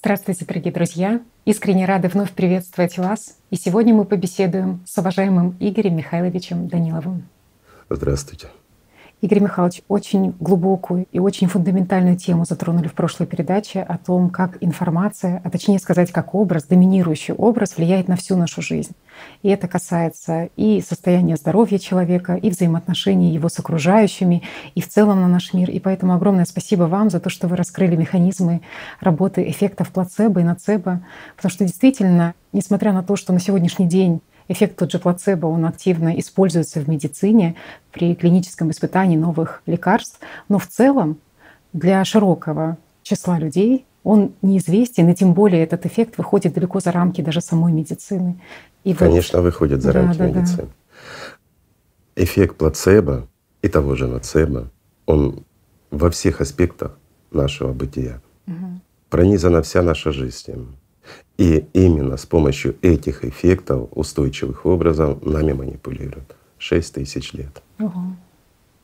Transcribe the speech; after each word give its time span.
Здравствуйте, 0.00 0.44
дорогие 0.44 0.72
друзья! 0.72 1.20
Искренне 1.44 1.84
рады 1.84 2.06
вновь 2.06 2.30
приветствовать 2.30 2.98
вас. 2.98 3.36
И 3.50 3.56
сегодня 3.56 3.92
мы 3.92 4.04
побеседуем 4.04 4.80
с 4.86 4.96
уважаемым 4.96 5.56
Игорем 5.58 5.96
Михайловичем 5.96 6.68
Даниловым. 6.68 7.26
Здравствуйте. 7.90 8.46
Игорь 9.20 9.40
Михайлович, 9.40 9.82
очень 9.88 10.32
глубокую 10.38 11.06
и 11.10 11.18
очень 11.18 11.48
фундаментальную 11.48 12.16
тему 12.16 12.44
затронули 12.44 12.86
в 12.86 12.92
прошлой 12.92 13.26
передаче 13.26 13.80
о 13.80 13.98
том, 13.98 14.30
как 14.30 14.58
информация, 14.60 15.42
а 15.42 15.50
точнее 15.50 15.80
сказать, 15.80 16.12
как 16.12 16.36
образ, 16.36 16.64
доминирующий 16.64 17.34
образ 17.34 17.76
влияет 17.76 18.06
на 18.06 18.14
всю 18.14 18.36
нашу 18.36 18.62
жизнь. 18.62 18.92
И 19.42 19.48
это 19.48 19.66
касается 19.66 20.50
и 20.56 20.80
состояния 20.80 21.36
здоровья 21.36 21.78
человека, 21.78 22.36
и 22.36 22.48
взаимоотношений 22.48 23.32
его 23.32 23.48
с 23.48 23.58
окружающими, 23.58 24.44
и 24.76 24.80
в 24.80 24.88
целом 24.88 25.20
на 25.20 25.26
наш 25.26 25.52
мир. 25.52 25.68
И 25.68 25.80
поэтому 25.80 26.14
огромное 26.14 26.44
спасибо 26.44 26.84
вам 26.84 27.10
за 27.10 27.18
то, 27.18 27.28
что 27.28 27.48
вы 27.48 27.56
раскрыли 27.56 27.96
механизмы 27.96 28.60
работы 29.00 29.50
эффектов 29.50 29.88
плацебо 29.88 30.40
и 30.40 30.44
нацебо. 30.44 31.02
Потому 31.34 31.50
что 31.50 31.64
действительно, 31.64 32.34
несмотря 32.52 32.92
на 32.92 33.02
то, 33.02 33.16
что 33.16 33.32
на 33.32 33.40
сегодняшний 33.40 33.88
день 33.88 34.20
Эффект 34.48 34.76
тот 34.76 34.90
же 34.90 34.98
плацебо, 34.98 35.46
он 35.46 35.66
активно 35.66 36.18
используется 36.18 36.80
в 36.80 36.88
медицине 36.88 37.54
при 37.92 38.14
клиническом 38.14 38.70
испытании 38.70 39.16
новых 39.16 39.62
лекарств, 39.66 40.18
но 40.48 40.58
в 40.58 40.66
целом 40.66 41.18
для 41.72 42.02
широкого 42.04 42.78
числа 43.02 43.38
людей 43.38 43.84
он 44.04 44.32
неизвестен, 44.40 45.08
и 45.10 45.14
тем 45.14 45.34
более 45.34 45.62
этот 45.62 45.84
эффект 45.84 46.16
выходит 46.16 46.54
далеко 46.54 46.80
за 46.80 46.92
рамки 46.92 47.20
даже 47.20 47.42
самой 47.42 47.72
медицины. 47.72 48.40
И 48.84 48.94
Конечно, 48.94 49.38
вот... 49.40 49.44
выходит 49.44 49.82
за 49.82 49.92
рамки 49.92 50.16
да, 50.16 50.26
медицины. 50.28 50.62
Да. 52.16 52.22
Эффект 52.22 52.56
плацебо 52.56 53.28
и 53.60 53.68
того 53.68 53.96
же 53.96 54.06
нацебо, 54.06 54.70
он 55.04 55.44
во 55.90 56.10
всех 56.10 56.40
аспектах 56.40 56.98
нашего 57.30 57.72
бытия. 57.72 58.22
Угу. 58.46 58.80
Пронизана 59.10 59.62
вся 59.62 59.82
наша 59.82 60.10
жизнь. 60.10 60.68
И 61.38 61.64
именно 61.72 62.16
с 62.16 62.26
помощью 62.26 62.76
этих 62.82 63.24
эффектов, 63.24 63.88
устойчивых 63.92 64.66
образов, 64.66 65.24
нами 65.24 65.52
манипулируют. 65.52 66.34
Шесть 66.58 66.94
тысяч 66.94 67.32
лет. 67.32 67.62
Угу. 67.78 68.16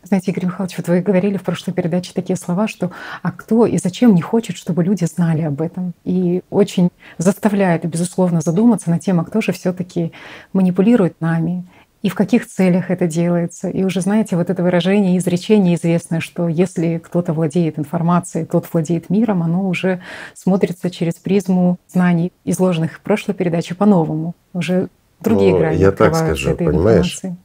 Знаете, 0.05 0.31
Игорь 0.31 0.47
Михайлович, 0.47 0.77
вот 0.77 0.89
вы 0.89 1.01
говорили 1.01 1.39
в 1.39 1.43
прошлой 1.43 1.73
передаче 1.73 2.13
такие 2.15 2.37
слова, 2.37 2.69
что 2.69 2.93
«а 3.23 3.33
кто 3.33 3.67
и 3.67 3.79
зачем 3.79 4.15
не 4.15 4.21
хочет, 4.21 4.57
чтобы 4.57 4.85
люди 4.85 5.05
знали 5.05 5.41
об 5.43 5.63
этом?» 5.63 5.95
И 6.05 6.43
очень 6.51 6.91
заставляет, 7.17 7.87
безусловно, 7.87 8.41
задуматься 8.41 8.91
на 8.91 8.99
тему, 8.99 9.25
кто 9.25 9.41
же 9.41 9.53
все 9.53 9.73
таки 9.73 10.13
манипулирует 10.53 11.21
нами, 11.21 11.67
и 12.05 12.11
в 12.11 12.15
каких 12.15 12.47
целях 12.47 12.91
это 12.91 13.07
делается. 13.07 13.71
И 13.71 13.83
уже 13.83 14.03
знаете, 14.03 14.37
вот 14.37 14.51
это 14.51 14.63
выражение, 14.63 15.17
изречение 15.17 15.75
известное, 15.75 16.21
что 16.21 16.49
если 16.49 16.99
кто-то 16.99 17.33
владеет 17.33 17.79
информацией, 17.79 18.45
тот 18.45 18.67
владеет 18.71 19.09
миром, 19.09 19.43
оно 19.43 19.67
уже 19.67 20.03
смотрится 20.35 20.91
через 20.91 21.15
призму 21.15 21.79
знаний, 21.89 22.31
изложенных 22.45 22.99
в 22.99 23.01
прошлой 23.01 23.33
передаче 23.33 23.75
по-новому. 23.75 24.35
Уже 24.53 24.89
другие 25.21 25.53
ну, 25.53 25.59
грани 25.59 25.79
Я 25.79 25.93
так 25.93 26.15
скажу, 26.15 26.51
этой 26.51 26.67
понимаешь, 26.67 27.15
информации. 27.15 27.43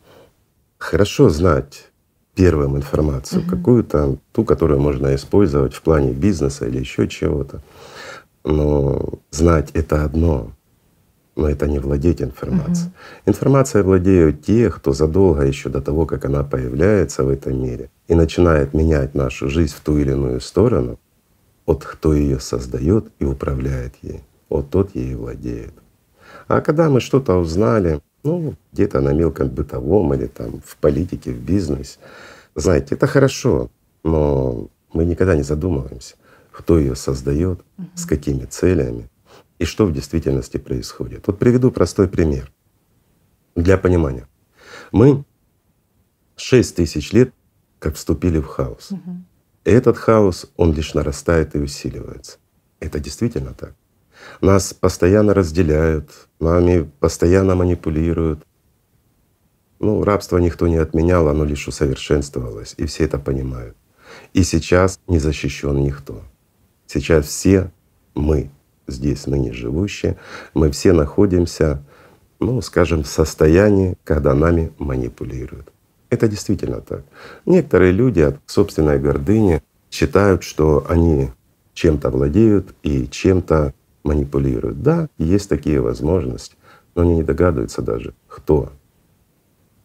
хорошо 0.77 1.29
знать 1.29 1.85
первым 2.35 2.75
информацию, 2.75 3.43
угу. 3.43 3.51
какую-то 3.51 4.17
ту, 4.33 4.43
которую 4.43 4.81
можно 4.81 5.15
использовать 5.15 5.73
в 5.73 5.81
плане 5.81 6.11
бизнеса 6.11 6.67
или 6.67 6.79
еще 6.79 7.07
чего-то. 7.07 7.61
Но 8.43 9.19
знать 9.31 9.69
это 9.73 10.03
одно, 10.03 10.51
но 11.39 11.49
это 11.49 11.67
не 11.67 11.79
владеть 11.79 12.21
информацией. 12.21 12.89
Угу. 12.89 13.31
Информацией 13.31 13.83
владеют 13.83 14.43
те, 14.43 14.69
кто 14.69 14.91
задолго 14.91 15.43
еще 15.43 15.69
до 15.69 15.81
того, 15.81 16.05
как 16.05 16.25
она 16.25 16.43
появляется 16.43 17.23
в 17.23 17.29
этом 17.29 17.61
мире 17.61 17.89
и 18.09 18.15
начинает 18.15 18.73
менять 18.73 19.15
нашу 19.15 19.49
жизнь 19.49 19.73
в 19.75 19.79
ту 19.79 19.97
или 19.97 20.11
иную 20.11 20.41
сторону, 20.41 20.99
от 21.65 21.83
кто 21.85 22.13
ее 22.13 22.39
создает 22.39 23.05
и 23.19 23.25
управляет 23.25 23.93
ей, 24.01 24.21
вот 24.49 24.69
тот 24.69 24.95
ей 24.95 25.15
владеет. 25.15 25.73
А 26.47 26.61
когда 26.61 26.89
мы 26.89 26.99
что-то 26.99 27.35
узнали, 27.35 28.01
ну, 28.23 28.55
где-то 28.73 28.99
на 28.99 29.13
мелком 29.13 29.47
бытовом 29.47 30.13
или 30.13 30.27
там 30.27 30.61
в 30.65 30.75
политике, 30.77 31.31
в 31.31 31.39
бизнесе, 31.39 31.99
знаете, 32.55 32.95
это 32.95 33.07
хорошо, 33.07 33.69
но 34.03 34.67
мы 34.91 35.05
никогда 35.05 35.35
не 35.35 35.43
задумываемся, 35.43 36.15
кто 36.51 36.77
ее 36.77 36.95
создает, 36.95 37.59
угу. 37.77 37.87
с 37.95 38.05
какими 38.05 38.45
целями 38.45 39.07
и 39.59 39.65
что 39.65 39.85
в 39.85 39.93
действительности 39.93 40.57
происходит. 40.57 41.27
Вот 41.27 41.37
приведу 41.37 41.69
простой 41.69 42.07
пример 42.07 42.51
для 43.55 43.77
понимания. 43.77 44.27
Мы 44.91 45.25
шесть 46.35 46.75
тысяч 46.75 47.11
лет 47.11 47.33
как 47.79 47.95
вступили 47.95 48.39
в 48.39 48.45
хаос. 48.45 48.91
Угу. 48.91 49.23
И 49.65 49.71
этот 49.71 49.97
хаос, 49.97 50.51
он 50.57 50.73
лишь 50.73 50.93
нарастает 50.93 51.55
и 51.55 51.59
усиливается. 51.59 52.37
Это 52.79 52.99
действительно 52.99 53.53
так. 53.53 53.73
Нас 54.41 54.73
постоянно 54.73 55.33
разделяют, 55.33 56.27
нами 56.39 56.89
постоянно 56.99 57.55
манипулируют. 57.55 58.45
Ну, 59.79 60.03
рабство 60.03 60.37
никто 60.37 60.67
не 60.67 60.75
отменял, 60.75 61.29
оно 61.29 61.45
лишь 61.45 61.67
усовершенствовалось, 61.67 62.73
и 62.77 62.85
все 62.85 63.05
это 63.05 63.17
понимают. 63.17 63.77
И 64.33 64.43
сейчас 64.43 64.99
не 65.07 65.19
защищен 65.19 65.81
никто. 65.81 66.21
Сейчас 66.85 67.27
все 67.27 67.71
мы 68.13 68.51
здесь 68.89 69.27
ныне 69.27 69.53
живущие, 69.53 70.17
мы 70.53 70.71
все 70.71 70.93
находимся, 70.93 71.83
ну, 72.39 72.61
скажем, 72.61 73.03
в 73.03 73.07
состоянии, 73.07 73.97
когда 74.03 74.33
нами 74.33 74.71
манипулируют. 74.77 75.71
Это 76.09 76.27
действительно 76.27 76.81
так. 76.81 77.03
Некоторые 77.45 77.91
люди 77.91 78.21
от 78.21 78.37
собственной 78.45 78.99
гордыни 78.99 79.61
считают, 79.91 80.43
что 80.43 80.85
они 80.89 81.29
чем-то 81.73 82.09
владеют 82.09 82.73
и 82.83 83.07
чем-то 83.07 83.73
манипулируют. 84.03 84.81
Да, 84.81 85.07
есть 85.17 85.49
такие 85.49 85.81
возможности, 85.81 86.55
но 86.95 87.03
они 87.03 87.15
не 87.15 87.23
догадываются 87.23 87.81
даже, 87.81 88.13
кто 88.27 88.71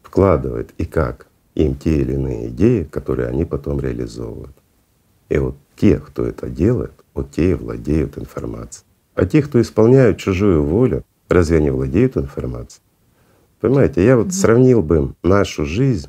вкладывает 0.03 0.70
и 0.78 0.84
как 0.84 1.26
им 1.54 1.75
те 1.76 2.00
или 2.00 2.14
иные 2.14 2.48
идеи, 2.48 2.84
которые 2.84 3.28
они 3.28 3.44
потом 3.44 3.81
реализовывают. 3.81 4.56
И 5.28 5.38
вот 5.38 5.56
те, 5.76 5.98
кто 5.98 6.25
это 6.25 6.48
делает, 6.48 6.93
вот 7.14 7.31
те 7.31 7.50
и 7.50 7.54
владеют 7.54 8.19
информацией. 8.19 8.87
А 9.14 9.26
те, 9.26 9.42
кто 9.42 9.60
исполняют 9.60 10.19
чужую 10.19 10.62
волю, 10.64 11.04
разве 11.28 11.58
они 11.58 11.70
владеют 11.70 12.16
информацией? 12.16 12.82
Понимаете, 13.60 14.04
я 14.04 14.16
вот 14.16 14.32
сравнил 14.34 14.82
бы 14.82 15.14
нашу 15.22 15.64
жизнь, 15.64 16.08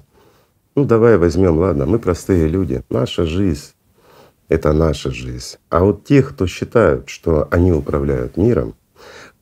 ну 0.76 0.86
давай 0.86 1.18
возьмем, 1.18 1.58
ладно, 1.58 1.86
мы 1.86 2.00
простые 2.00 2.48
люди, 2.48 2.84
наша 2.90 3.26
жизнь— 3.26 3.74
это 4.50 4.74
наша 4.74 5.12
жизнь. 5.12 5.58
А 5.70 5.84
вот 5.84 6.04
тех, 6.04 6.32
кто 6.32 6.48
считают, 6.48 7.10
что 7.10 7.48
они 7.52 7.72
управляют 7.72 8.38
миром, 8.38 8.76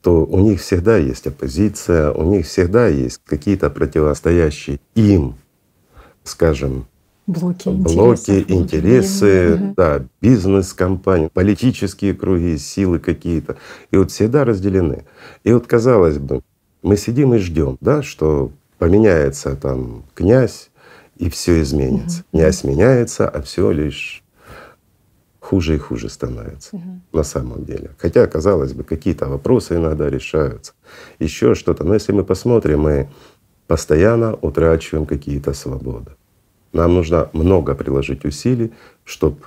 то 0.00 0.24
у 0.24 0.38
них 0.40 0.60
всегда 0.60 0.98
есть 0.98 1.26
оппозиция, 1.26 2.12
у 2.12 2.24
них 2.24 2.46
всегда 2.46 2.88
есть 2.88 3.20
какие-то 3.24 3.70
противостоящие 3.70 4.78
им, 4.94 5.34
скажем, 6.22 6.86
блоки, 7.26 7.68
блоки 7.68 8.44
интересы, 8.48 9.54
угу. 9.54 9.74
да, 9.76 10.04
бизнес-компании, 10.20 11.30
политические 11.32 12.14
круги, 12.14 12.58
силы 12.58 12.98
какие-то. 12.98 13.56
И 13.90 13.96
вот 13.96 14.10
всегда 14.10 14.44
разделены. 14.44 15.04
И 15.42 15.52
вот 15.52 15.66
казалось 15.66 16.18
бы, 16.18 16.42
мы 16.82 16.96
сидим 16.96 17.34
и 17.34 17.38
ждем, 17.38 17.78
да, 17.80 18.02
что 18.02 18.52
поменяется 18.78 19.56
там 19.56 20.04
князь 20.14 20.70
и 21.16 21.30
все 21.30 21.62
изменится. 21.62 22.20
Угу. 22.20 22.38
Князь 22.38 22.64
меняется, 22.64 23.28
а 23.28 23.40
все 23.42 23.70
лишь 23.70 24.22
хуже 25.40 25.74
и 25.74 25.78
хуже 25.78 26.08
становится 26.08 26.76
угу. 26.76 27.00
на 27.12 27.22
самом 27.22 27.64
деле. 27.64 27.90
Хотя, 27.98 28.26
казалось 28.26 28.72
бы, 28.72 28.82
какие-то 28.82 29.28
вопросы 29.28 29.76
иногда 29.76 30.08
решаются, 30.08 30.72
еще 31.18 31.54
что-то. 31.54 31.84
Но 31.84 31.94
если 31.94 32.12
мы 32.12 32.24
посмотрим, 32.24 32.80
мы 32.80 33.08
постоянно 33.66 34.34
утрачиваем 34.34 35.06
какие-то 35.06 35.52
свободы. 35.52 36.12
Нам 36.74 36.92
нужно 36.92 37.30
много 37.32 37.74
приложить 37.76 38.24
усилий, 38.24 38.72
чтобы 39.04 39.38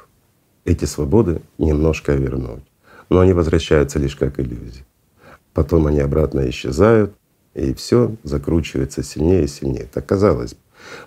эти 0.64 0.86
свободы 0.86 1.42
немножко 1.58 2.14
вернуть. 2.14 2.64
Но 3.10 3.20
они 3.20 3.34
возвращаются 3.34 4.00
лишь 4.00 4.16
как 4.16 4.40
иллюзии. 4.40 4.86
Потом 5.54 5.88
они 5.88 6.00
обратно 6.00 6.50
исчезают, 6.50 7.14
и 7.54 7.74
все 7.74 8.16
закручивается 8.24 9.04
сильнее 9.04 9.44
и 9.44 9.48
сильнее. 9.48 9.88
Так 9.94 10.06
казалось 10.06 10.54
бы. 10.54 10.60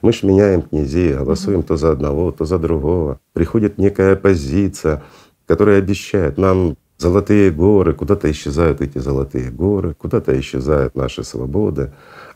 Мы 0.03 0.13
ж 0.13 0.23
меняем 0.23 0.63
князей, 0.63 1.15
голосуем 1.15 1.63
то 1.63 1.77
за 1.77 1.91
одного, 1.91 2.33
то 2.33 2.45
за 2.45 2.59
другого. 2.59 3.19
Приходит 3.33 3.79
некая 3.79 4.13
оппозиция, 4.13 5.03
которая 5.47 5.79
обещает 5.79 6.37
нам 6.37 6.77
золотые 6.99 7.51
горы, 7.51 7.95
куда-то 7.95 8.31
исчезают 8.31 8.83
эти 8.83 8.99
золотые 8.99 9.51
горы, 9.51 9.95
куда-то 9.95 10.39
исчезают 10.39 10.95
наши 10.97 11.25
свободы. 11.25 11.93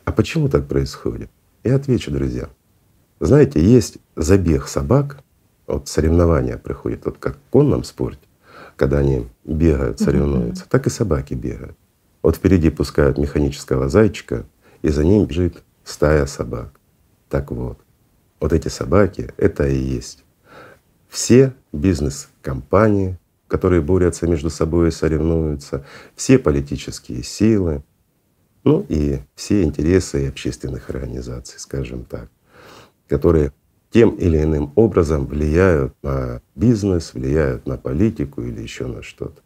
А 0.07 0.13
почему 0.13 0.49
так 0.49 0.67
происходит? 0.67 1.29
Я 1.65 1.77
отвечу, 1.77 2.11
друзья. 2.11 2.49
Знаете, 3.25 3.59
есть 3.59 3.97
забег 4.17 4.69
собак, 4.69 5.17
вот 5.67 5.89
соревнования 5.89 6.59
приходят, 6.59 7.07
вот 7.07 7.17
как 7.17 7.37
в 7.37 7.51
конном 7.51 7.83
спорте, 7.83 8.21
когда 8.77 8.99
они 8.99 9.27
бегают, 9.45 9.99
соревнуются, 9.99 10.67
так 10.69 10.87
и 10.87 10.91
собаки 10.91 11.33
бегают. 11.33 11.75
Вот 12.23 12.37
впереди 12.37 12.69
пускают 12.69 13.17
механического 13.17 13.89
зайчика, 13.89 14.45
и 14.83 14.91
за 14.91 15.05
ним 15.05 15.25
бежит 15.25 15.63
стая 15.85 16.27
собак. 16.27 16.79
Так 17.31 17.51
вот, 17.51 17.79
вот 18.41 18.53
эти 18.53 18.69
собаки— 18.69 19.33
это 19.39 19.67
и 19.67 19.79
есть 19.79 20.23
все 21.09 21.55
бизнес-компании, 21.73 23.19
которые 23.49 23.81
борются 23.81 24.27
между 24.27 24.51
собой 24.51 24.89
и 24.89 24.91
соревнуются, 24.91 25.87
все 26.15 26.39
политические 26.39 27.23
силы, 27.23 27.83
ну 28.65 28.85
и 28.91 29.21
все 29.35 29.63
интересы 29.63 30.29
общественных 30.29 30.91
организаций, 30.91 31.59
скажем 31.59 32.05
так, 32.05 32.29
которые 33.09 33.53
тем 33.91 34.11
или 34.11 34.43
иным 34.43 34.73
образом 34.75 35.27
влияют 35.27 35.95
на 36.03 36.41
бизнес, 36.57 37.15
влияют 37.15 37.67
на 37.67 37.77
политику 37.77 38.43
или 38.43 38.61
еще 38.61 38.87
на 38.87 39.03
что-то. 39.03 39.41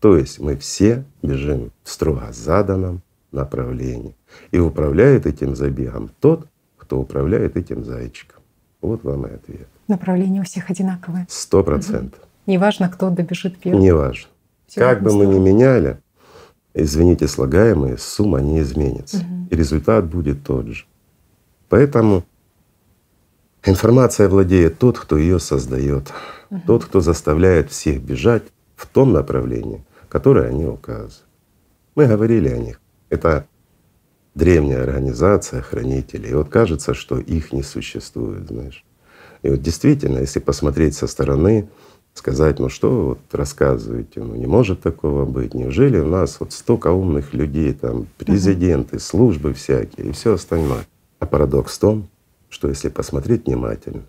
То 0.00 0.16
есть 0.16 0.38
мы 0.38 0.56
все 0.56 1.04
бежим 1.22 1.72
в 1.82 1.90
строго 1.90 2.28
заданном 2.30 3.02
направлении. 3.32 4.14
И 4.52 4.58
управляет 4.58 5.26
этим 5.26 5.56
забегом 5.56 6.10
тот, 6.20 6.46
кто 6.76 7.00
управляет 7.00 7.56
этим 7.56 7.84
зайчиком. 7.84 8.40
Вот 8.80 9.02
вам 9.02 9.26
и 9.26 9.34
ответ. 9.34 9.66
Направление 9.88 10.42
у 10.42 10.44
всех 10.44 10.70
одинаковое. 10.70 11.26
Сто 11.28 11.64
процентов. 11.64 12.20
Угу. 12.20 12.52
Неважно, 12.52 12.88
кто 12.88 13.10
добежит 13.10 13.58
первым. 13.58 13.82
Неважно. 13.82 14.28
Все 14.68 14.80
как 14.80 15.02
бы 15.02 15.12
мы 15.12 15.26
ни 15.26 15.38
меняли, 15.38 15.98
извините, 16.74 17.26
слагаемые, 17.26 17.98
сумма 17.98 18.40
не 18.40 18.60
изменится. 18.60 19.18
Угу. 19.18 19.48
И 19.50 19.56
результат 19.56 20.06
будет 20.06 20.44
тот 20.44 20.66
же. 20.66 20.84
Поэтому 21.68 22.24
Информация 23.64 24.28
владеет 24.28 24.78
тот, 24.78 24.98
кто 24.98 25.16
ее 25.16 25.38
создает, 25.38 26.12
угу. 26.50 26.62
тот, 26.66 26.84
кто 26.84 27.00
заставляет 27.00 27.70
всех 27.70 28.00
бежать 28.00 28.44
в 28.76 28.86
том 28.86 29.12
направлении, 29.12 29.84
которое 30.08 30.48
они 30.48 30.64
указывают. 30.64 31.24
Мы 31.94 32.06
говорили 32.06 32.48
о 32.48 32.58
них. 32.58 32.80
Это 33.10 33.46
древняя 34.34 34.82
организация 34.82 35.62
хранителей. 35.62 36.30
И 36.30 36.34
вот 36.34 36.48
кажется, 36.48 36.94
что 36.94 37.18
их 37.18 37.52
не 37.52 37.62
существует, 37.62 38.46
знаешь. 38.48 38.84
И 39.42 39.50
вот 39.50 39.62
действительно, 39.62 40.18
если 40.18 40.38
посмотреть 40.38 40.94
со 40.94 41.06
стороны, 41.06 41.68
сказать, 42.14 42.58
ну 42.58 42.68
что 42.68 42.90
вы 42.90 43.04
вот 43.10 43.18
рассказываете, 43.32 44.20
ну 44.20 44.34
не 44.34 44.46
может 44.46 44.80
такого 44.80 45.24
быть. 45.24 45.54
Неужели 45.54 45.98
у 45.98 46.06
нас 46.06 46.40
вот 46.40 46.52
столько 46.52 46.88
умных 46.92 47.34
людей, 47.34 47.72
там 47.72 48.06
президенты, 48.18 48.98
службы 48.98 49.54
всякие 49.54 50.08
и 50.08 50.12
все 50.12 50.34
остальное. 50.34 50.86
А 51.20 51.26
парадокс 51.26 51.76
в 51.76 51.80
том, 51.80 52.08
что 52.48 52.68
если 52.68 52.88
посмотреть 52.88 53.46
внимательно, 53.46 54.04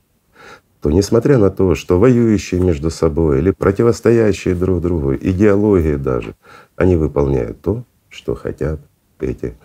то 0.81 0.91
несмотря 0.91 1.37
на 1.37 1.49
то, 1.49 1.75
что 1.75 1.99
воюющие 1.99 2.61
между 2.61 2.89
собой 2.89 3.39
или 3.39 3.51
противостоящие 3.51 4.55
друг 4.55 4.81
другу, 4.81 5.15
идеологии 5.15 5.95
даже, 5.95 6.35
они 6.75 6.95
выполняют 6.95 7.61
то, 7.61 7.83
что 8.09 8.35
хотят 8.35 8.79
эти 9.19 9.55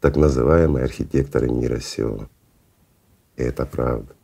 так 0.00 0.16
называемые 0.16 0.84
архитекторы 0.84 1.50
мира 1.50 1.80
сего. 1.80 2.28
И 3.36 3.42
это 3.42 3.66
правда. 3.66 4.14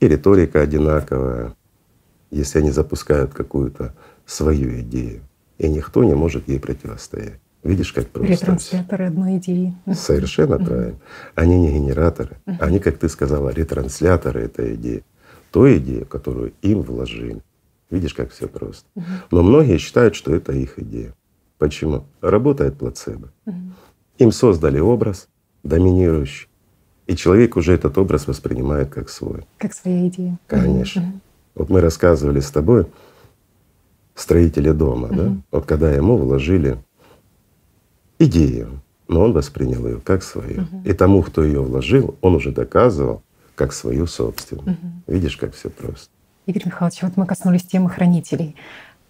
И 0.00 0.08
риторика 0.08 0.62
одинаковая, 0.62 1.54
если 2.30 2.60
они 2.60 2.70
запускают 2.70 3.34
какую-то 3.34 3.94
свою 4.24 4.80
идею, 4.80 5.22
и 5.58 5.68
никто 5.68 6.02
не 6.02 6.14
может 6.14 6.48
ей 6.48 6.58
противостоять. 6.58 7.40
Видишь, 7.62 7.92
как 7.92 8.08
просто. 8.08 8.32
Ретрансляторы 8.32 9.06
одной 9.06 9.36
идеи. 9.36 9.74
Совершенно 9.94 10.58
правильно. 10.58 10.98
Они 11.34 11.58
не 11.58 11.72
генераторы. 11.72 12.38
Они, 12.58 12.80
как 12.80 12.98
ты 12.98 13.08
сказала, 13.08 13.50
ретрансляторы 13.50 14.42
этой 14.42 14.74
идеи. 14.74 15.04
Той 15.52 15.78
идеи, 15.78 16.04
которую 16.04 16.54
им 16.62 16.82
вложили. 16.82 17.42
Видишь, 17.90 18.14
как 18.14 18.32
все 18.32 18.48
просто. 18.48 18.88
Но 19.30 19.42
многие 19.42 19.78
считают, 19.78 20.14
что 20.16 20.34
это 20.34 20.52
их 20.52 20.78
идея. 20.78 21.14
Почему? 21.58 22.06
Работает 22.20 22.78
плацебо. 22.78 23.30
Им 24.18 24.32
создали 24.32 24.80
образ 24.80 25.28
доминирующий. 25.62 26.48
И 27.06 27.16
человек 27.16 27.56
уже 27.56 27.74
этот 27.74 27.98
образ 27.98 28.26
воспринимает 28.26 28.88
как 28.88 29.08
свой. 29.08 29.44
Как 29.58 29.74
своя 29.74 30.08
идея. 30.08 30.38
Конечно. 30.46 31.20
Вот 31.54 31.68
мы 31.68 31.80
рассказывали 31.80 32.40
с 32.40 32.50
тобой 32.50 32.86
строители 34.14 34.70
дома, 34.70 35.08
да? 35.08 35.36
Вот 35.50 35.66
когда 35.66 35.92
ему 35.92 36.16
вложили 36.16 36.78
идею, 38.22 38.80
но 39.08 39.22
он 39.22 39.32
воспринял 39.32 39.86
ее 39.86 40.00
как 40.00 40.22
свою. 40.22 40.62
Угу. 40.62 40.82
И 40.84 40.92
тому, 40.92 41.22
кто 41.22 41.44
ее 41.44 41.60
вложил, 41.60 42.16
он 42.20 42.34
уже 42.34 42.52
доказывал 42.52 43.22
как 43.54 43.72
свою 43.72 44.06
собственную. 44.06 44.76
Угу. 44.76 45.14
Видишь, 45.14 45.36
как 45.36 45.54
все 45.54 45.70
просто. 45.70 46.08
Игорь 46.46 46.66
Михайлович, 46.66 47.02
вот 47.02 47.16
мы 47.16 47.26
коснулись 47.26 47.62
темы 47.62 47.88
хранителей. 47.90 48.56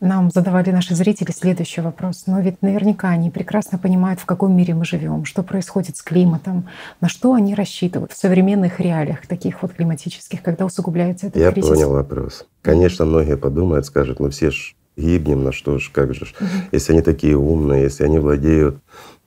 Нам 0.00 0.32
задавали 0.32 0.70
наши 0.70 0.96
зрители 0.96 1.30
следующий 1.30 1.80
вопрос. 1.80 2.24
Но 2.26 2.40
ведь 2.40 2.60
наверняка 2.60 3.10
они 3.10 3.30
прекрасно 3.30 3.78
понимают, 3.78 4.18
в 4.18 4.26
каком 4.26 4.54
мире 4.54 4.74
мы 4.74 4.84
живем, 4.84 5.24
что 5.24 5.44
происходит 5.44 5.96
с 5.96 6.02
климатом, 6.02 6.68
на 7.00 7.08
что 7.08 7.34
они 7.34 7.54
рассчитывают 7.54 8.10
в 8.10 8.18
современных 8.18 8.80
реалиях, 8.80 9.26
таких 9.28 9.62
вот 9.62 9.74
климатических, 9.74 10.42
когда 10.42 10.64
усугубляется 10.64 11.28
этот 11.28 11.40
Я 11.40 11.52
кризис. 11.52 11.70
Я 11.70 11.76
понял 11.76 11.92
вопрос. 11.92 12.46
Конечно, 12.62 13.04
многие 13.04 13.36
подумают, 13.36 13.86
скажут, 13.86 14.18
ну 14.18 14.28
все 14.30 14.50
ж 14.50 14.74
гибнем, 14.96 15.44
на 15.44 15.52
что 15.52 15.78
ж, 15.78 15.90
как 15.92 16.14
же. 16.14 16.26
Если 16.72 16.92
они 16.92 17.02
такие 17.02 17.36
умные, 17.36 17.84
если 17.84 18.04
они 18.04 18.18
владеют, 18.18 18.76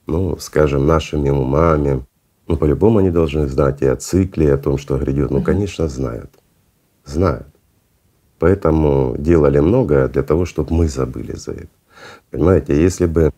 ну, 0.06 0.36
скажем, 0.38 0.86
нашими 0.86 1.30
умами, 1.30 2.04
ну, 2.46 2.56
по-любому 2.56 2.98
они 2.98 3.10
должны 3.10 3.48
знать 3.48 3.82
и 3.82 3.86
о 3.86 3.96
цикле, 3.96 4.46
и 4.46 4.50
о 4.50 4.58
том, 4.58 4.78
что 4.78 4.98
грядет. 4.98 5.30
Ну, 5.30 5.42
конечно, 5.42 5.88
знают. 5.88 6.30
Знают. 7.04 7.48
Поэтому 8.38 9.16
делали 9.18 9.60
многое 9.60 10.08
для 10.08 10.22
того, 10.22 10.44
чтобы 10.44 10.74
мы 10.74 10.88
забыли 10.88 11.32
за 11.32 11.52
это. 11.52 11.68
Понимаете, 12.30 12.80
если 12.80 13.06
бы, 13.06 13.32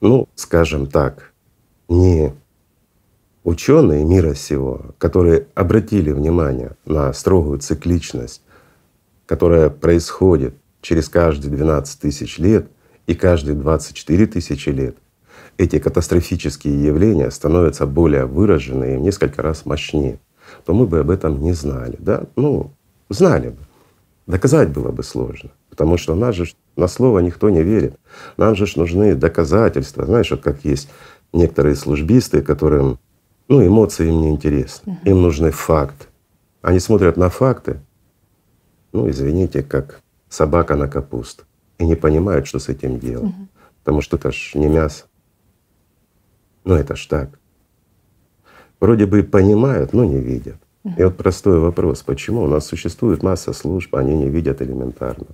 ну, 0.00 0.28
скажем 0.34 0.86
так, 0.86 1.32
не 1.88 2.34
ученые 3.44 4.04
мира 4.04 4.34
сего, 4.34 4.94
которые 4.98 5.46
обратили 5.54 6.12
внимание 6.12 6.72
на 6.84 7.12
строгую 7.12 7.58
цикличность, 7.58 8.42
которая 9.26 9.70
происходит 9.70 10.54
через 10.82 11.08
каждые 11.08 11.50
12 11.50 12.00
тысяч 12.00 12.38
лет 12.38 12.66
и 13.06 13.14
каждые 13.14 13.56
24 13.56 14.26
тысячи 14.26 14.68
лет 14.68 14.96
эти 15.58 15.78
катастрофические 15.78 16.84
явления 16.84 17.30
становятся 17.30 17.86
более 17.86 18.26
выраженные 18.26 18.94
и 18.94 18.98
в 18.98 19.00
несколько 19.00 19.42
раз 19.42 19.64
мощнее, 19.64 20.18
то 20.64 20.74
мы 20.74 20.86
бы 20.86 20.98
об 20.98 21.10
этом 21.10 21.42
не 21.42 21.52
знали. 21.52 21.96
Да? 21.98 22.24
Ну, 22.36 22.72
знали 23.08 23.50
бы. 23.50 23.58
Доказать 24.26 24.70
было 24.70 24.92
бы 24.92 25.02
сложно, 25.02 25.50
потому 25.68 25.96
что 25.96 26.14
нас 26.14 26.34
же 26.36 26.46
на 26.76 26.88
слово 26.88 27.18
никто 27.20 27.50
не 27.50 27.62
верит. 27.62 27.98
Нам 28.36 28.54
же 28.54 28.66
нужны 28.76 29.14
доказательства. 29.14 30.06
Знаешь, 30.06 30.30
вот 30.30 30.42
как 30.42 30.64
есть 30.64 30.88
некоторые 31.32 31.74
службисты, 31.74 32.40
которым 32.40 32.98
ну, 33.48 33.66
эмоции 33.66 34.08
им 34.08 34.20
не 34.22 34.30
интересны. 34.30 35.00
Им 35.04 35.22
нужны 35.22 35.50
факты. 35.50 36.06
Они 36.62 36.78
смотрят 36.78 37.16
на 37.16 37.28
факты, 37.28 37.80
ну, 38.92 39.10
извините, 39.10 39.62
как 39.62 40.01
собака 40.32 40.76
на 40.76 40.88
капусту. 40.88 41.44
И 41.78 41.84
не 41.84 41.94
понимают, 41.94 42.46
что 42.46 42.58
с 42.58 42.68
этим 42.68 42.98
делать. 42.98 43.34
Угу. 43.34 43.48
Потому 43.84 44.00
что 44.00 44.16
это 44.16 44.32
ж 44.32 44.52
не 44.54 44.66
мясо. 44.66 45.04
Ну 46.64 46.74
это 46.74 46.96
ж 46.96 47.06
так. 47.06 47.38
Вроде 48.80 49.06
бы 49.06 49.22
понимают, 49.22 49.92
но 49.92 50.04
не 50.04 50.20
видят. 50.20 50.56
Угу. 50.84 50.94
И 50.98 51.04
вот 51.04 51.16
простой 51.16 51.58
вопрос, 51.58 52.02
почему 52.02 52.42
у 52.42 52.46
нас 52.46 52.66
существует 52.66 53.22
масса 53.22 53.52
служб, 53.52 53.94
они 53.94 54.16
не 54.16 54.28
видят 54.28 54.62
элементарно. 54.62 55.26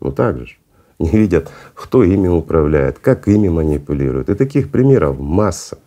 Ну 0.00 0.12
так 0.12 0.38
же. 0.38 0.56
Не 0.98 1.10
видят, 1.10 1.50
кто 1.74 2.04
ими 2.04 2.28
управляет, 2.28 2.98
как 2.98 3.28
ими 3.28 3.48
манипулируют. 3.48 4.28
И 4.28 4.34
таких 4.34 4.70
примеров 4.70 5.18
масса. 5.18 5.78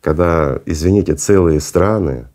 Когда, 0.00 0.60
извините, 0.66 1.14
целые 1.14 1.60
страны 1.60 2.26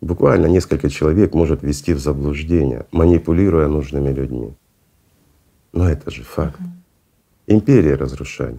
Буквально 0.00 0.46
несколько 0.46 0.88
человек 0.88 1.34
может 1.34 1.62
ввести 1.62 1.92
в 1.92 1.98
заблуждение, 1.98 2.86
манипулируя 2.90 3.68
нужными 3.68 4.10
людьми. 4.10 4.54
Но 5.72 5.88
это 5.88 6.10
же 6.10 6.22
факт. 6.22 6.58
Империи 7.46 7.92
разрушали, 7.92 8.58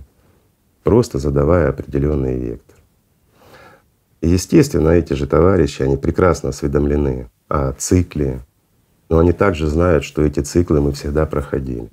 просто 0.84 1.18
задавая 1.18 1.70
определенный 1.70 2.38
вектор. 2.38 2.78
И 4.22 4.30
естественно, 4.30 4.90
эти 4.90 5.14
же 5.14 5.26
товарищи, 5.26 5.82
они 5.82 5.98
прекрасно 5.98 6.50
осведомлены 6.50 7.30
о 7.48 7.74
цикле, 7.74 8.42
но 9.10 9.18
они 9.18 9.32
также 9.32 9.68
знают, 9.68 10.04
что 10.04 10.22
эти 10.22 10.42
циклы 10.42 10.80
мы 10.80 10.92
всегда 10.92 11.26
проходили. 11.26 11.90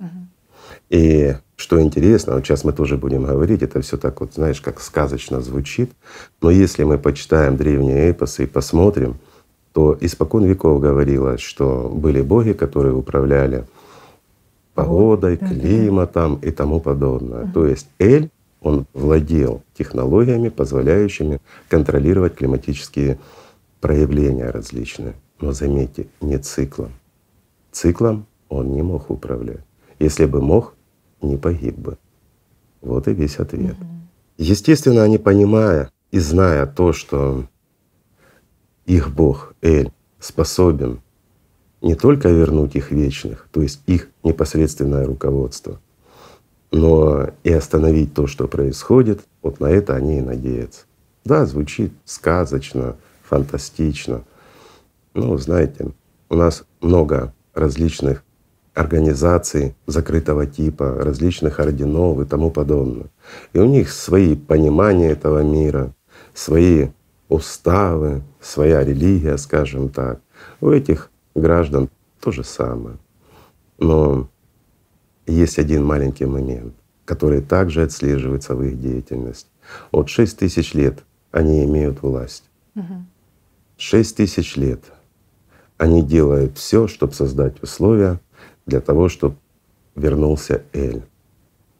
И 0.89 1.35
что 1.55 1.81
интересно, 1.81 2.35
вот 2.35 2.45
сейчас 2.45 2.63
мы 2.63 2.71
тоже 2.71 2.97
будем 2.97 3.23
говорить, 3.23 3.63
это 3.63 3.81
все 3.81 3.97
так 3.97 4.21
вот, 4.21 4.35
знаешь, 4.35 4.61
как 4.61 4.79
сказочно 4.79 5.41
звучит, 5.41 5.91
но 6.41 6.51
если 6.51 6.83
мы 6.83 6.99
почитаем 6.99 7.57
древние 7.57 8.11
эпосы 8.11 8.43
и 8.43 8.47
посмотрим, 8.47 9.17
то 9.73 9.97
испокон 9.99 10.45
веков 10.45 10.79
говорилось, 10.81 11.41
что 11.41 11.89
были 11.93 12.21
боги, 12.21 12.53
которые 12.53 12.95
управляли 12.95 13.65
погодой, 14.73 15.37
климатом 15.37 16.39
и 16.41 16.51
тому 16.51 16.79
подобное. 16.79 17.51
То 17.53 17.65
есть 17.65 17.87
Эль, 17.99 18.29
он 18.61 18.85
владел 18.93 19.61
технологиями, 19.77 20.49
позволяющими 20.49 21.39
контролировать 21.69 22.35
климатические 22.35 23.19
проявления 23.81 24.49
различные. 24.49 25.13
Но 25.39 25.53
заметьте, 25.53 26.07
не 26.21 26.37
циклом. 26.37 26.91
Циклом 27.71 28.25
он 28.49 28.71
не 28.71 28.81
мог 28.81 29.09
управлять. 29.09 29.63
Если 29.99 30.25
бы 30.25 30.41
мог, 30.41 30.75
не 31.21 31.37
погиб 31.37 31.77
бы. 31.77 31.97
Вот 32.81 33.07
и 33.07 33.13
весь 33.13 33.37
ответ. 33.37 33.75
Естественно, 34.37 35.03
они 35.03 35.17
понимая 35.17 35.91
и 36.11 36.19
зная 36.19 36.65
то, 36.65 36.93
что 36.93 37.43
их 38.89 39.11
Бог 39.11 39.53
Эль 39.61 39.91
способен 40.19 41.01
не 41.81 41.93
только 41.93 42.29
вернуть 42.29 42.75
их 42.75 42.91
вечных, 42.91 43.47
то 43.51 43.61
есть 43.61 43.81
их 43.85 44.09
непосредственное 44.23 45.05
руководство, 45.05 45.79
но 46.71 47.29
и 47.43 47.53
остановить 47.53 48.15
то, 48.15 48.25
что 48.25 48.47
происходит, 48.47 49.21
вот 49.43 49.59
на 49.59 49.67
это 49.67 49.95
они 49.95 50.17
и 50.17 50.21
надеются. 50.21 50.81
Да, 51.23 51.45
звучит 51.45 51.93
сказочно, 52.03 52.97
фантастично. 53.23 54.23
Ну, 55.13 55.37
знаете, 55.37 55.91
у 56.29 56.35
нас 56.35 56.63
много 56.81 57.33
различных 57.53 58.23
организаций 58.73 59.75
закрытого 59.85 60.47
типа, 60.47 60.95
различных 60.95 61.59
орденов 61.59 62.19
и 62.21 62.25
тому 62.25 62.49
подобное. 62.49 63.07
И 63.53 63.59
у 63.59 63.65
них 63.65 63.91
свои 63.91 64.35
понимания 64.35 65.11
этого 65.11 65.43
мира, 65.43 65.93
свои 66.33 66.87
уставы, 67.29 68.23
своя 68.41 68.83
религия, 68.83 69.37
скажем 69.37 69.89
так. 69.89 70.19
У 70.59 70.69
этих 70.69 71.09
граждан 71.35 71.89
то 72.19 72.31
же 72.31 72.43
самое. 72.43 72.97
Но 73.77 74.27
есть 75.25 75.59
один 75.59 75.85
маленький 75.85 76.25
момент, 76.25 76.73
который 77.05 77.41
также 77.41 77.83
отслеживается 77.83 78.55
в 78.55 78.63
их 78.63 78.81
деятельности. 78.81 79.47
Вот 79.91 80.09
шесть 80.09 80.39
тысяч 80.39 80.73
лет 80.73 81.03
они 81.31 81.63
имеют 81.63 82.01
власть. 82.01 82.43
Шесть 83.77 84.17
тысяч 84.17 84.57
лет 84.57 84.83
они 85.77 86.01
делают 86.01 86.57
все, 86.57 86.87
чтобы 86.87 87.13
создать 87.13 87.61
условия 87.63 88.19
для 88.65 88.81
того, 88.81 89.07
чтобы 89.07 89.37
вернулся 89.95 90.63
Эль. 90.73 91.03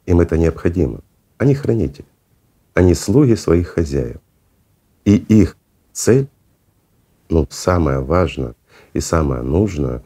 Им 0.06 0.22
это 0.22 0.38
необходимо. 0.38 1.02
Они 1.38 1.54
хранители, 1.54 2.06
они 2.74 2.94
слуги 2.94 3.36
своих 3.36 3.70
хозяев. 3.70 4.18
И 5.06 5.16
их 5.16 5.58
цель, 5.92 6.28
ну, 7.30 7.48
самое 7.50 8.00
важное 8.00 8.56
и 8.94 9.00
самое 9.00 9.42
нужное 9.42 10.04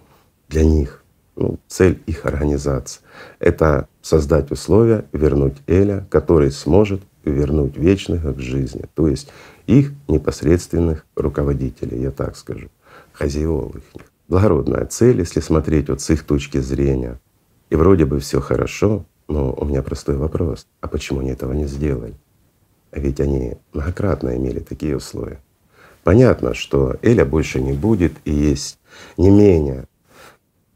для 0.50 0.64
них, 0.64 1.04
ну, 1.36 1.60
цель 1.68 2.02
их 2.06 2.26
организации— 2.26 3.02
это 3.40 3.88
создать 4.02 4.52
условия 4.52 5.06
вернуть 5.14 5.58
Эля, 5.68 6.06
который 6.10 6.52
сможет 6.52 7.02
вернуть 7.24 7.78
вечных 7.78 8.36
к 8.36 8.40
жизни, 8.40 8.86
то 8.94 9.08
есть 9.08 9.30
их 9.66 9.94
непосредственных 10.08 11.06
руководителей, 11.16 12.02
я 12.02 12.12
так 12.12 12.36
скажу, 12.36 12.70
хозяев 13.14 13.76
их. 13.76 13.84
Благородная 14.28 14.86
цель, 14.86 15.20
если 15.20 15.40
смотреть 15.40 15.90
вот 15.90 16.02
с 16.02 16.10
их 16.10 16.24
точки 16.24 16.60
зрения. 16.60 17.20
И 17.70 17.76
вроде 17.76 18.06
бы 18.06 18.20
все 18.20 18.40
хорошо, 18.40 19.06
но 19.28 19.54
у 19.54 19.66
меня 19.66 19.82
простой 19.82 20.16
вопрос. 20.18 20.68
А 20.82 20.88
почему 20.88 21.20
они 21.20 21.32
этого 21.32 21.54
не 21.54 21.66
сделали? 21.66 22.14
А 22.94 23.00
ведь 23.00 23.20
они 23.20 23.56
многократно 23.74 24.38
имели 24.38 24.60
такие 24.60 24.96
условия. 24.96 25.40
Понятно, 26.04 26.54
что 26.54 26.96
Эля 27.02 27.26
больше 27.26 27.60
не 27.60 27.74
будет, 27.74 28.14
и 28.24 28.32
есть 28.32 28.78
не 29.18 29.32
менее, 29.32 29.88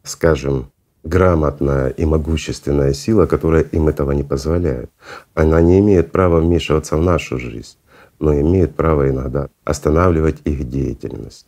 скажем, 0.03 0.71
грамотная 1.03 1.89
и 1.89 2.05
могущественная 2.05 2.93
сила, 2.93 3.27
которая 3.27 3.61
им 3.63 3.87
этого 3.87 4.13
не 4.13 4.23
позволяет. 4.23 4.89
Она 5.35 5.61
не 5.61 5.79
имеет 5.79 6.11
права 6.11 6.39
вмешиваться 6.39 6.97
в 6.97 7.01
нашу 7.01 7.37
жизнь, 7.37 7.77
но 8.19 8.33
имеет 8.33 8.75
право 8.75 9.07
иногда 9.09 9.49
останавливать 9.63 10.41
их 10.43 10.67
деятельность. 10.69 11.45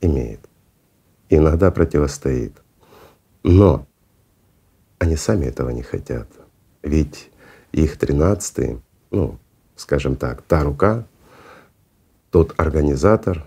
Имеет. 0.00 0.40
иногда 1.28 1.70
противостоит. 1.70 2.54
Но 3.42 3.86
они 4.98 5.16
сами 5.16 5.46
этого 5.46 5.70
не 5.70 5.82
хотят. 5.82 6.28
Ведь 6.82 7.30
их 7.72 7.98
тринадцатый, 7.98 8.80
ну, 9.10 9.38
скажем 9.78 10.16
так, 10.16 10.42
та 10.42 10.64
рука, 10.64 11.06
тот 12.30 12.52
организатор 12.56 13.46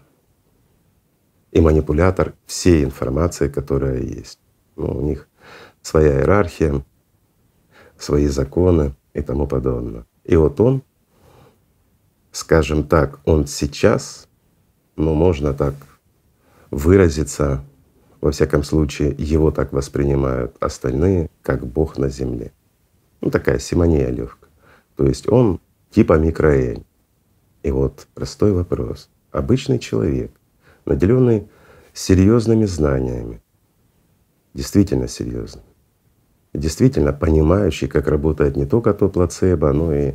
и 1.52 1.60
манипулятор 1.60 2.34
всей 2.46 2.84
информации, 2.84 3.50
которая 3.50 4.00
есть. 4.00 4.40
Ну, 4.78 4.98
у 4.98 5.02
них 5.02 5.28
своя 5.82 6.20
иерархия, 6.20 6.84
свои 7.98 8.28
законы 8.28 8.96
и 9.14 9.22
тому 9.22 9.46
подобное. 9.46 10.06
И 10.24 10.36
вот 10.38 10.60
он, 10.62 10.84
скажем 12.32 12.86
так, 12.86 13.20
он 13.26 13.46
сейчас, 13.46 14.28
ну 14.96 15.14
можно 15.14 15.54
так 15.54 15.76
выразиться, 16.72 17.62
во 18.22 18.32
всяком 18.32 18.64
случае, 18.64 19.14
его 19.18 19.52
так 19.52 19.74
воспринимают 19.74 20.56
остальные, 20.62 21.30
как 21.42 21.68
Бог 21.68 21.98
на 21.98 22.08
земле. 22.08 22.54
Ну 23.20 23.30
такая 23.30 23.60
симония 23.60 24.10
легкая. 24.10 24.50
То 24.96 25.06
есть 25.06 25.28
он 25.28 25.60
типа 25.92 26.18
микроэль. 26.18 26.84
И 27.64 27.72
вот 27.72 28.08
простой 28.14 28.54
вопрос. 28.54 29.10
Обычный 29.32 29.80
человек, 29.80 30.32
наделенный 30.86 31.48
серьезными 31.94 32.66
знаниями, 32.66 33.42
действительно 34.54 35.08
серьезными, 35.08 35.66
действительно 36.54 37.14
понимающий, 37.14 37.88
как 37.88 38.08
работает 38.08 38.58
не 38.58 38.66
только 38.66 38.94
то 38.94 39.10
плацебо, 39.10 39.72
но 39.72 39.94
и 39.94 40.14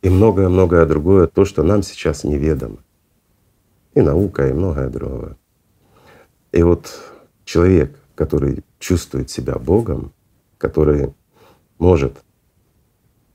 и 0.00 0.10
многое-многое 0.10 0.86
другое, 0.86 1.26
то, 1.26 1.44
что 1.44 1.62
нам 1.62 1.82
сейчас 1.82 2.24
неведомо. 2.24 2.78
И 3.94 4.00
наука, 4.00 4.48
и 4.48 4.52
многое 4.52 4.88
другое. 4.90 5.36
И 6.52 6.62
вот 6.62 6.94
человек, 7.44 7.98
который 8.14 8.64
чувствует 8.78 9.28
себя 9.28 9.58
Богом, 9.58 10.12
который 10.56 11.12
может 11.78 12.18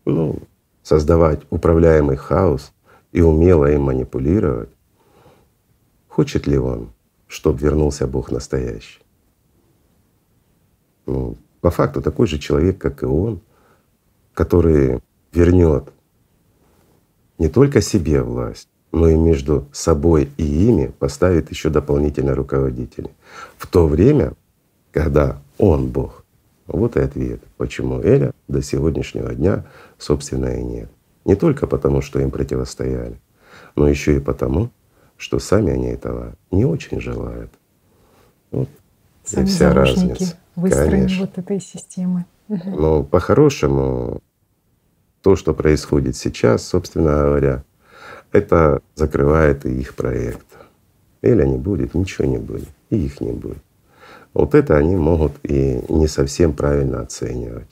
ну, 0.06 0.40
создавать 0.84 1.42
управляемый 1.50 2.18
хаос 2.18 2.72
и 3.12 3.22
умело 3.22 3.72
им 3.72 3.84
манипулировать, 3.84 4.70
хочет 6.08 6.46
ли 6.48 6.58
он, 6.58 6.92
чтобы 7.28 7.60
вернулся 7.60 8.06
Бог 8.06 8.32
настоящий? 8.32 9.00
Ну, 11.06 11.38
по 11.62 11.72
факту 11.72 12.02
такой 12.02 12.28
же 12.28 12.38
человек, 12.38 12.78
как 12.78 13.04
и 13.04 13.06
он, 13.06 13.42
который 14.34 15.00
вернет 15.32 15.92
не 17.38 17.50
только 17.50 17.82
себе 17.82 18.22
власть, 18.22 18.70
но 18.92 19.10
и 19.10 19.16
между 19.16 19.68
собой 19.72 20.30
и 20.38 20.44
ими 20.44 20.88
поставит 20.88 21.50
еще 21.50 21.70
дополнительно 21.70 22.36
руководителей. 22.36 23.10
В 23.58 23.68
то 23.68 23.88
время, 23.88 24.34
когда 24.92 25.42
он 25.58 25.88
Бог. 25.88 26.23
Вот 26.68 26.96
и 26.96 27.02
ответ, 27.02 27.42
почему 27.58 28.02
Эля 28.02 28.32
до 28.48 28.62
сегодняшнего 28.62 29.34
дня, 29.36 29.66
собственно, 29.98 30.58
и 30.58 30.64
нет. 30.64 30.90
Не 31.26 31.36
только 31.36 31.68
потому, 31.68 32.02
что 32.02 32.20
им 32.20 32.32
противостояли, 32.32 33.20
но 33.76 33.88
еще 33.88 34.16
и 34.16 34.20
потому, 34.20 34.70
что 35.18 35.40
сами 35.40 35.72
они 35.72 35.88
этого 35.88 36.36
не 36.52 36.66
очень 36.66 37.02
желают. 37.02 37.52
Вот 38.52 38.70
сами 39.24 39.46
и 39.46 39.48
вся 39.48 39.74
разница. 39.74 40.38
Конечно. 40.56 41.26
вот 41.26 41.38
этой 41.38 41.60
системы. 41.60 42.26
Но 42.48 43.04
по-хорошему 43.04 44.22
то, 45.22 45.36
что 45.36 45.54
происходит 45.54 46.16
сейчас, 46.16 46.68
собственно 46.68 47.24
говоря, 47.24 47.64
это 48.32 48.82
закрывает 48.96 49.66
и 49.66 49.80
их 49.80 49.96
проект. 49.96 50.46
Эля 51.22 51.46
не 51.46 51.58
будет, 51.58 51.94
ничего 51.94 52.28
не 52.28 52.38
будет, 52.38 52.68
и 52.90 53.06
их 53.06 53.22
не 53.22 53.32
будет. 53.32 53.64
Вот 54.34 54.56
это 54.56 54.78
они 54.78 54.96
могут 54.96 55.34
и 55.44 55.84
не 55.90 56.08
совсем 56.08 56.54
правильно 56.54 57.02
оценивать. 57.02 57.68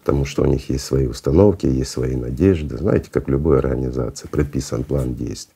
Потому 0.00 0.24
что 0.24 0.42
у 0.42 0.46
них 0.46 0.68
есть 0.70 0.84
свои 0.84 1.06
установки, 1.06 1.66
есть 1.66 1.90
свои 1.90 2.16
надежды. 2.16 2.76
Знаете, 2.76 3.10
как 3.10 3.26
в 3.26 3.30
любой 3.30 3.58
организации 3.58 4.28
прописан 4.28 4.84
план 4.84 5.14
действий. 5.14 5.54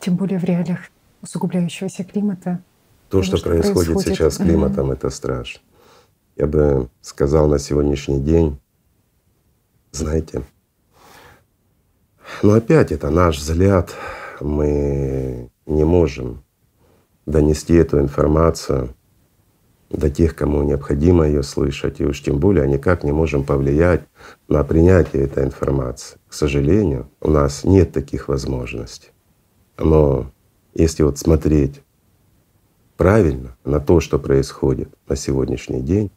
Тем 0.00 0.16
более 0.16 0.38
в 0.38 0.44
реалиях 0.44 0.80
усугубляющегося 1.22 2.04
климата. 2.04 2.62
То, 3.10 3.22
что, 3.22 3.36
что 3.36 3.50
происходит, 3.50 3.92
происходит 3.92 4.16
сейчас 4.16 4.34
с 4.34 4.38
климатом, 4.38 4.90
mm-hmm. 4.90 4.94
это 4.94 5.10
страшно. 5.10 5.60
Я 6.36 6.46
бы 6.46 6.88
сказал 7.00 7.48
на 7.48 7.58
сегодняшний 7.58 8.20
день, 8.20 8.58
знаете, 9.92 10.42
но 12.42 12.54
опять 12.54 12.92
это 12.92 13.10
наш 13.10 13.38
взгляд, 13.38 13.94
мы 14.40 15.48
не 15.64 15.84
можем 15.84 16.42
донести 17.24 17.74
эту 17.74 18.00
информацию 18.00 18.95
до 19.90 20.10
тех, 20.10 20.34
кому 20.34 20.62
необходимо 20.62 21.26
ее 21.26 21.42
слышать, 21.42 22.00
и 22.00 22.04
уж 22.04 22.22
тем 22.22 22.38
более 22.38 22.68
никак 22.68 23.04
не 23.04 23.12
можем 23.12 23.44
повлиять 23.44 24.02
на 24.48 24.64
принятие 24.64 25.24
этой 25.24 25.44
информации. 25.44 26.18
К 26.28 26.34
сожалению, 26.34 27.08
у 27.20 27.30
нас 27.30 27.64
нет 27.64 27.92
таких 27.92 28.28
возможностей. 28.28 29.10
Но 29.78 30.30
если 30.74 31.02
вот 31.02 31.18
смотреть 31.18 31.82
правильно 32.96 33.56
на 33.64 33.80
то, 33.80 34.00
что 34.00 34.18
происходит 34.18 34.88
на 35.08 35.16
сегодняшний 35.16 35.80
день, 35.80 36.10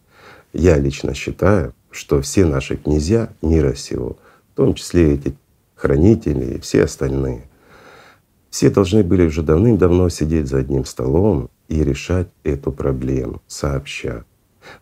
я 0.53 0.77
лично 0.77 1.13
считаю, 1.13 1.73
что 1.91 2.21
все 2.21 2.45
наши 2.45 2.75
князья 2.75 3.29
мира 3.41 3.75
сего, 3.75 4.17
в 4.53 4.57
том 4.57 4.73
числе 4.73 5.13
эти 5.13 5.35
хранители 5.75 6.55
и 6.55 6.59
все 6.59 6.83
остальные, 6.83 7.43
все 8.49 8.69
должны 8.69 9.03
были 9.03 9.27
уже 9.27 9.43
давным-давно 9.43 10.09
сидеть 10.09 10.47
за 10.47 10.57
одним 10.57 10.85
столом 10.85 11.49
и 11.69 11.83
решать 11.83 12.27
эту 12.43 12.71
проблему 12.71 13.41
сообща. 13.47 14.25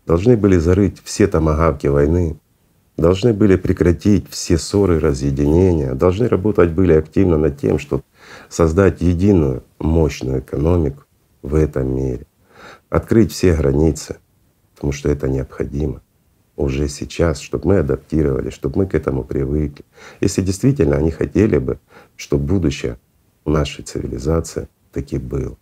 Должны 0.06 0.36
были 0.36 0.58
зарыть 0.58 1.02
все 1.04 1.28
томагавки 1.28 1.88
войны, 1.88 2.40
должны 2.98 3.34
были 3.34 3.56
прекратить 3.56 4.30
все 4.30 4.58
ссоры, 4.58 5.00
разъединения, 5.00 5.94
должны 5.94 6.28
работать 6.28 6.72
были 6.72 6.94
активно 6.94 7.38
над 7.38 7.60
тем, 7.60 7.78
чтобы 7.78 8.04
создать 8.50 9.02
единую 9.02 9.64
мощную 9.80 10.40
экономику 10.40 11.04
в 11.44 11.54
этом 11.54 11.96
мире. 11.96 12.26
открыть 12.90 13.32
все 13.34 13.54
границы, 13.54 14.18
потому 14.74 14.94
что 14.94 15.10
это 15.10 15.28
необходимо 15.28 16.02
уже 16.56 16.88
сейчас, 16.88 17.40
чтобы 17.40 17.68
мы 17.68 17.78
адаптировали, 17.80 18.50
чтобы 18.50 18.80
мы 18.80 18.88
к 18.88 18.96
этому 18.96 19.24
привыкли. 19.24 19.86
Если 20.22 20.42
действительно 20.42 20.96
они 20.96 21.12
хотели 21.12 21.58
бы, 21.60 21.80
чтобы 22.16 22.46
будущее 22.46 22.98
нашей 23.46 23.84
цивилизации 23.84 24.68
таки 24.92 25.18
было. 25.18 25.58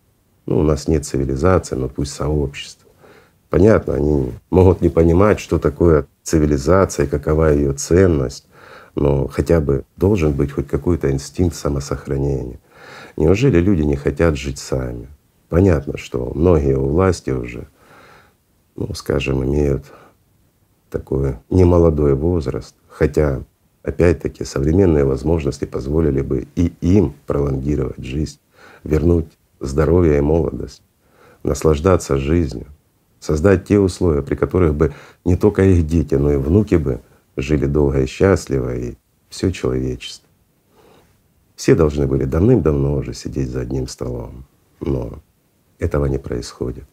Ну, 0.45 0.59
у 0.59 0.63
нас 0.63 0.87
нет 0.87 1.05
цивилизации, 1.05 1.75
но 1.75 1.89
пусть 1.89 2.13
сообщество. 2.13 2.89
Понятно, 3.49 3.95
они 3.95 4.31
могут 4.49 4.81
не 4.81 4.89
понимать, 4.89 5.39
что 5.39 5.59
такое 5.59 6.07
цивилизация, 6.23 7.07
какова 7.07 7.53
ее 7.53 7.73
ценность, 7.73 8.47
но 8.95 9.27
хотя 9.27 9.61
бы 9.61 9.85
должен 9.97 10.33
быть 10.33 10.51
хоть 10.51 10.67
какой-то 10.67 11.11
инстинкт 11.11 11.55
самосохранения. 11.55 12.59
Неужели 13.17 13.59
люди 13.59 13.81
не 13.81 13.95
хотят 13.95 14.37
жить 14.37 14.59
сами? 14.59 15.07
Понятно, 15.49 15.97
что 15.97 16.31
многие 16.35 16.77
у 16.77 16.89
власти 16.89 17.29
уже, 17.29 17.67
ну, 18.75 18.93
скажем, 18.93 19.43
имеют 19.43 19.85
такой 20.89 21.37
немолодой 21.49 22.13
возраст, 22.13 22.75
хотя 22.87 23.43
опять-таки 23.83 24.43
современные 24.43 25.05
возможности 25.05 25.65
позволили 25.65 26.21
бы 26.21 26.47
и 26.55 26.73
им 26.81 27.13
пролонгировать 27.25 28.03
жизнь, 28.03 28.39
вернуть 28.83 29.27
здоровье 29.59 30.17
и 30.17 30.21
молодость, 30.21 30.81
наслаждаться 31.43 32.17
жизнью, 32.17 32.67
создать 33.19 33.65
те 33.65 33.79
условия, 33.79 34.21
при 34.21 34.35
которых 34.35 34.75
бы 34.75 34.93
не 35.23 35.35
только 35.35 35.63
их 35.63 35.85
дети, 35.87 36.15
но 36.15 36.31
и 36.31 36.37
внуки 36.37 36.75
бы 36.75 37.01
жили 37.35 37.65
долго 37.65 38.01
и 38.01 38.05
счастливо, 38.05 38.75
и 38.75 38.95
все 39.29 39.51
человечество. 39.51 40.27
Все 41.55 41.75
должны 41.75 42.05
были 42.05 42.25
давным-давно 42.25 42.95
уже 42.95 43.13
сидеть 43.13 43.49
за 43.49 43.61
одним 43.61 43.87
столом, 43.87 44.45
но 44.81 45.19
этого 45.79 46.05
не 46.05 46.17
происходит. 46.17 46.85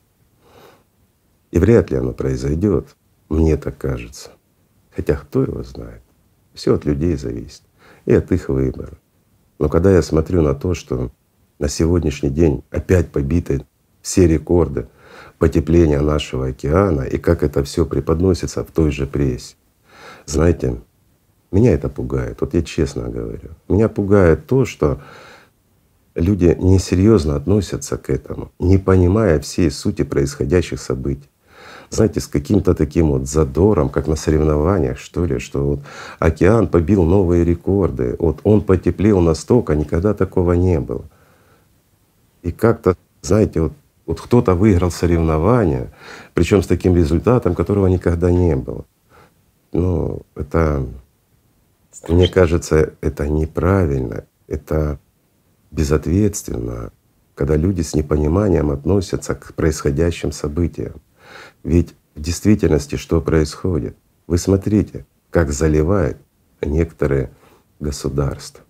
И 1.50 1.58
вряд 1.58 1.90
ли 1.90 1.96
оно 1.96 2.12
произойдет, 2.12 2.96
мне 3.28 3.56
так 3.56 3.76
кажется. 3.76 4.30
Хотя 4.94 5.16
кто 5.16 5.42
его 5.42 5.62
знает? 5.62 6.02
Все 6.54 6.74
от 6.74 6.84
людей 6.84 7.16
зависит 7.16 7.62
и 8.04 8.12
от 8.14 8.30
их 8.32 8.48
выбора. 8.48 8.98
Но 9.58 9.68
когда 9.68 9.92
я 9.92 10.02
смотрю 10.02 10.42
на 10.42 10.54
то, 10.54 10.74
что 10.74 11.10
на 11.62 11.68
сегодняшний 11.68 12.30
день 12.30 12.64
опять 12.72 13.12
побиты 13.12 13.64
все 14.02 14.26
рекорды 14.26 14.88
потепления 15.38 16.00
нашего 16.00 16.48
океана 16.48 17.02
и 17.02 17.18
как 17.18 17.44
это 17.44 17.62
все 17.62 17.86
преподносится 17.86 18.64
в 18.64 18.72
той 18.72 18.90
же 18.90 19.06
прессе, 19.06 19.54
знаете, 20.26 20.80
меня 21.52 21.72
это 21.72 21.88
пугает. 21.88 22.40
Вот 22.40 22.54
я 22.54 22.62
честно 22.62 23.08
говорю. 23.08 23.50
Меня 23.68 23.88
пугает 23.88 24.46
то, 24.46 24.64
что 24.64 25.00
люди 26.16 26.56
несерьезно 26.58 27.36
относятся 27.36 27.96
к 27.96 28.10
этому, 28.10 28.50
не 28.58 28.78
понимая 28.78 29.38
всей 29.38 29.70
сути 29.70 30.02
происходящих 30.02 30.80
событий. 30.80 31.30
Знаете, 31.90 32.18
с 32.18 32.26
каким-то 32.26 32.74
таким 32.74 33.10
вот 33.10 33.28
задором, 33.28 33.88
как 33.88 34.08
на 34.08 34.16
соревнованиях, 34.16 34.98
что 34.98 35.26
ли, 35.26 35.38
что 35.38 35.64
вот 35.64 35.80
океан 36.18 36.66
побил 36.66 37.04
новые 37.04 37.44
рекорды, 37.44 38.16
вот 38.18 38.40
он 38.42 38.62
потеплел 38.62 39.20
настолько, 39.20 39.76
никогда 39.76 40.12
такого 40.12 40.54
не 40.54 40.80
было. 40.80 41.04
И 42.42 42.52
как-то, 42.52 42.96
знаете, 43.22 43.60
вот, 43.60 43.72
вот 44.06 44.20
кто-то 44.20 44.54
выиграл 44.54 44.90
соревнования, 44.90 45.92
причем 46.34 46.62
с 46.62 46.66
таким 46.66 46.96
результатом, 46.96 47.54
которого 47.54 47.86
никогда 47.86 48.30
не 48.30 48.56
было. 48.56 48.84
Ну, 49.72 50.22
это, 50.34 50.86
Страшно. 51.90 52.14
мне 52.14 52.28
кажется, 52.28 52.94
это 53.00 53.28
неправильно, 53.28 54.24
это 54.48 54.98
безответственно, 55.70 56.92
когда 57.34 57.56
люди 57.56 57.80
с 57.80 57.94
непониманием 57.94 58.70
относятся 58.70 59.34
к 59.34 59.54
происходящим 59.54 60.32
событиям. 60.32 61.00
Ведь 61.64 61.94
в 62.14 62.20
действительности 62.20 62.96
что 62.96 63.20
происходит? 63.20 63.96
Вы 64.26 64.36
смотрите, 64.36 65.06
как 65.30 65.50
заливает 65.50 66.18
некоторые 66.60 67.30
государства. 67.80 68.64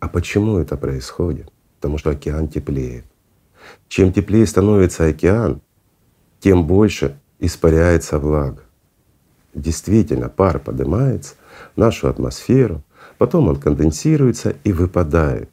А 0.00 0.08
почему 0.08 0.58
это 0.58 0.76
происходит? 0.76 1.50
Потому 1.84 1.98
что 1.98 2.12
океан 2.12 2.48
теплеет. 2.48 3.04
Чем 3.88 4.10
теплее 4.10 4.46
становится 4.46 5.04
океан, 5.04 5.60
тем 6.40 6.66
больше 6.66 7.18
испаряется 7.40 8.18
влага. 8.18 8.62
Действительно, 9.52 10.30
пар 10.30 10.58
поднимается 10.60 11.34
в 11.74 11.76
нашу 11.78 12.08
атмосферу, 12.08 12.82
потом 13.18 13.48
он 13.48 13.56
конденсируется 13.56 14.56
и 14.64 14.72
выпадает. 14.72 15.50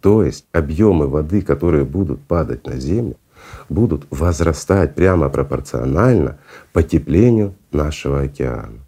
То 0.00 0.22
есть 0.22 0.46
объемы 0.52 1.08
воды, 1.08 1.42
которые 1.42 1.84
будут 1.84 2.20
падать 2.20 2.64
на 2.68 2.78
Землю, 2.78 3.16
будут 3.68 4.06
возрастать 4.10 4.94
прямо 4.94 5.28
пропорционально 5.28 6.38
потеплению 6.72 7.56
нашего 7.72 8.20
океана. 8.20 8.78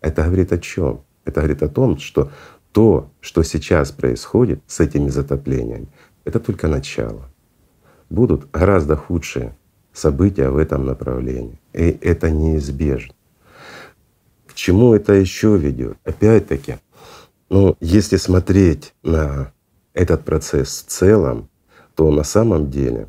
Это 0.00 0.22
говорит 0.22 0.52
о 0.52 0.58
чем? 0.58 1.00
Это 1.24 1.40
говорит 1.40 1.64
о 1.64 1.68
том, 1.68 1.98
что 1.98 2.30
то, 2.72 3.10
что 3.20 3.42
сейчас 3.42 3.90
происходит 3.90 4.60
с 4.66 4.80
этими 4.80 5.08
затоплениями, 5.08 5.88
это 6.24 6.40
только 6.40 6.68
начало. 6.68 7.28
Будут 8.08 8.50
гораздо 8.50 8.96
худшие 8.96 9.56
события 9.92 10.50
в 10.50 10.56
этом 10.56 10.86
направлении. 10.86 11.58
И 11.72 11.98
это 12.00 12.30
неизбежно. 12.30 13.14
К 14.46 14.54
чему 14.54 14.94
это 14.94 15.12
еще 15.12 15.56
ведет? 15.56 15.96
Опять-таки, 16.04 16.76
ну, 17.48 17.76
если 17.80 18.16
смотреть 18.16 18.94
на 19.02 19.52
этот 19.92 20.24
процесс 20.24 20.84
в 20.86 20.90
целом, 20.90 21.48
то 21.94 22.10
на 22.10 22.24
самом 22.24 22.70
деле 22.70 23.08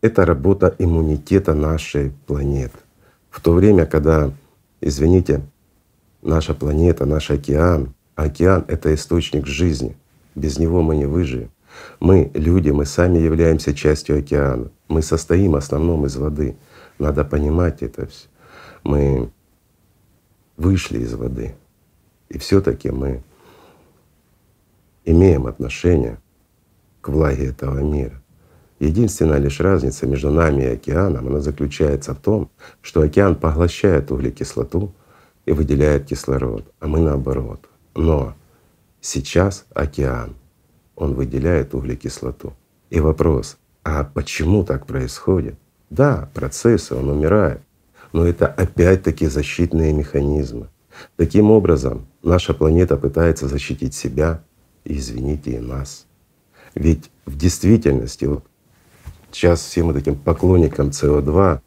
это 0.00 0.24
работа 0.24 0.74
иммунитета 0.78 1.54
нашей 1.54 2.12
планеты. 2.26 2.78
В 3.30 3.40
то 3.40 3.52
время, 3.52 3.86
когда, 3.86 4.32
извините, 4.80 5.42
наша 6.22 6.54
планета, 6.54 7.04
наш 7.06 7.30
океан, 7.30 7.94
океан— 8.16 8.64
это 8.68 8.92
источник 8.94 9.46
жизни, 9.46 9.96
без 10.34 10.58
него 10.58 10.82
мы 10.82 10.96
не 10.96 11.06
выживем. 11.06 11.50
Мы, 12.00 12.30
люди, 12.34 12.70
мы 12.70 12.86
сами 12.86 13.18
являемся 13.18 13.74
частью 13.74 14.18
океана. 14.18 14.70
Мы 14.88 15.02
состоим 15.02 15.52
в 15.52 15.56
основном 15.56 16.06
из 16.06 16.16
воды. 16.16 16.56
Надо 16.98 17.24
понимать 17.24 17.82
это 17.82 18.06
все. 18.06 18.26
Мы 18.82 19.30
вышли 20.56 21.00
из 21.00 21.14
воды. 21.14 21.54
И 22.28 22.38
все 22.38 22.60
таки 22.60 22.90
мы 22.90 23.22
имеем 25.04 25.46
отношение 25.46 26.18
к 27.00 27.08
влаге 27.08 27.48
этого 27.48 27.80
мира. 27.80 28.22
Единственная 28.78 29.38
лишь 29.38 29.60
разница 29.60 30.06
между 30.06 30.30
нами 30.30 30.62
и 30.62 30.66
океаном, 30.66 31.28
она 31.28 31.40
заключается 31.40 32.14
в 32.14 32.18
том, 32.18 32.50
что 32.82 33.00
океан 33.02 33.36
поглощает 33.36 34.10
углекислоту 34.10 34.92
и 35.46 35.52
выделяет 35.52 36.06
кислород, 36.06 36.64
а 36.80 36.86
мы 36.86 37.00
наоборот. 37.00 37.68
Но 37.96 38.34
сейчас 39.00 39.64
океан, 39.74 40.36
он 40.94 41.14
выделяет 41.14 41.74
углекислоту. 41.74 42.52
И 42.90 43.00
вопрос, 43.00 43.56
а 43.84 44.04
почему 44.04 44.64
так 44.64 44.86
происходит? 44.86 45.56
Да, 45.88 46.28
процессы, 46.34 46.94
он 46.94 47.08
умирает, 47.08 47.60
но 48.12 48.26
это 48.26 48.46
опять-таки 48.46 49.26
защитные 49.26 49.92
механизмы. 49.94 50.68
Таким 51.16 51.50
образом, 51.50 52.06
наша 52.22 52.52
планета 52.52 52.96
пытается 52.96 53.48
защитить 53.48 53.94
себя 53.94 54.42
и, 54.84 54.98
извините, 54.98 55.52
и 55.52 55.58
нас. 55.58 56.06
Ведь 56.74 57.10
в 57.24 57.36
действительности, 57.36 58.26
вот 58.26 58.44
сейчас 59.32 59.62
всем 59.62 59.86
вот 59.86 59.96
этим 59.96 60.16
поклонникам 60.16 60.90
СО2 60.90 61.60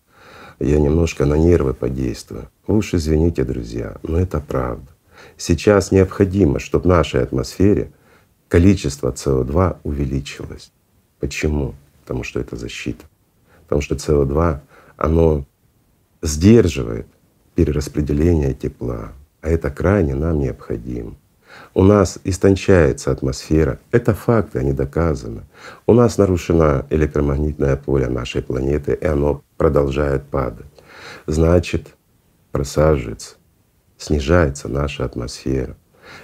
я 0.60 0.80
немножко 0.80 1.26
на 1.26 1.36
нервы 1.36 1.74
подействую. 1.74 2.50
Уж 2.68 2.94
извините, 2.94 3.44
друзья, 3.44 3.98
но 4.04 4.20
это 4.20 4.40
правда. 4.40 4.88
Сейчас 5.40 5.94
необходимо, 5.94 6.60
чтобы 6.60 6.84
в 6.84 6.88
нашей 6.88 7.24
атмосфере 7.24 7.94
количество 8.50 9.14
СО2 9.14 9.78
увеличилось. 9.84 10.74
Почему? 11.22 11.76
Потому 12.02 12.24
что 12.24 12.42
это 12.42 12.58
защита. 12.58 13.06
Потому 13.64 13.82
что 13.82 13.96
СО2, 13.96 14.60
оно 14.98 15.46
сдерживает 16.22 17.08
перераспределение 17.56 18.54
тепла, 18.54 19.14
а 19.40 19.50
это 19.50 19.70
крайне 19.72 20.14
нам 20.14 20.40
необходимо. 20.40 21.16
У 21.74 21.84
нас 21.84 22.20
истончается 22.26 23.10
атмосфера. 23.10 23.80
Это 23.92 24.14
факты, 24.14 24.60
они 24.60 24.74
доказаны. 24.74 25.44
У 25.88 25.94
нас 25.94 26.18
нарушено 26.18 26.86
электромагнитное 26.90 27.78
поле 27.78 28.08
нашей 28.10 28.42
планеты, 28.42 28.94
и 28.94 29.06
оно 29.06 29.42
продолжает 29.56 30.26
падать. 30.26 30.68
Значит, 31.28 31.96
просаживается, 32.52 33.39
снижается 34.00 34.68
наша 34.68 35.06
атмосфера. 35.06 35.76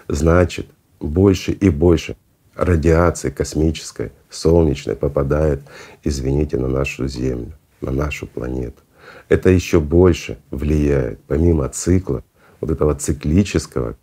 Значит, 0.08 0.66
больше 1.00 1.52
и 1.52 1.70
больше 1.70 2.16
радиации 2.56 3.30
космической, 3.30 4.12
солнечной 4.30 4.96
попадает, 4.96 5.62
извините, 6.04 6.58
на 6.58 6.68
нашу 6.68 7.08
Землю, 7.08 7.54
на 7.82 7.92
нашу 7.92 8.26
планету. 8.26 8.82
Это 9.30 9.50
еще 9.50 9.80
больше 9.80 10.40
влияет, 10.50 11.20
помимо 11.28 11.70
цикла, 11.70 12.24
вот 12.62 12.72
этого 12.72 12.96
циклического, 12.96 13.96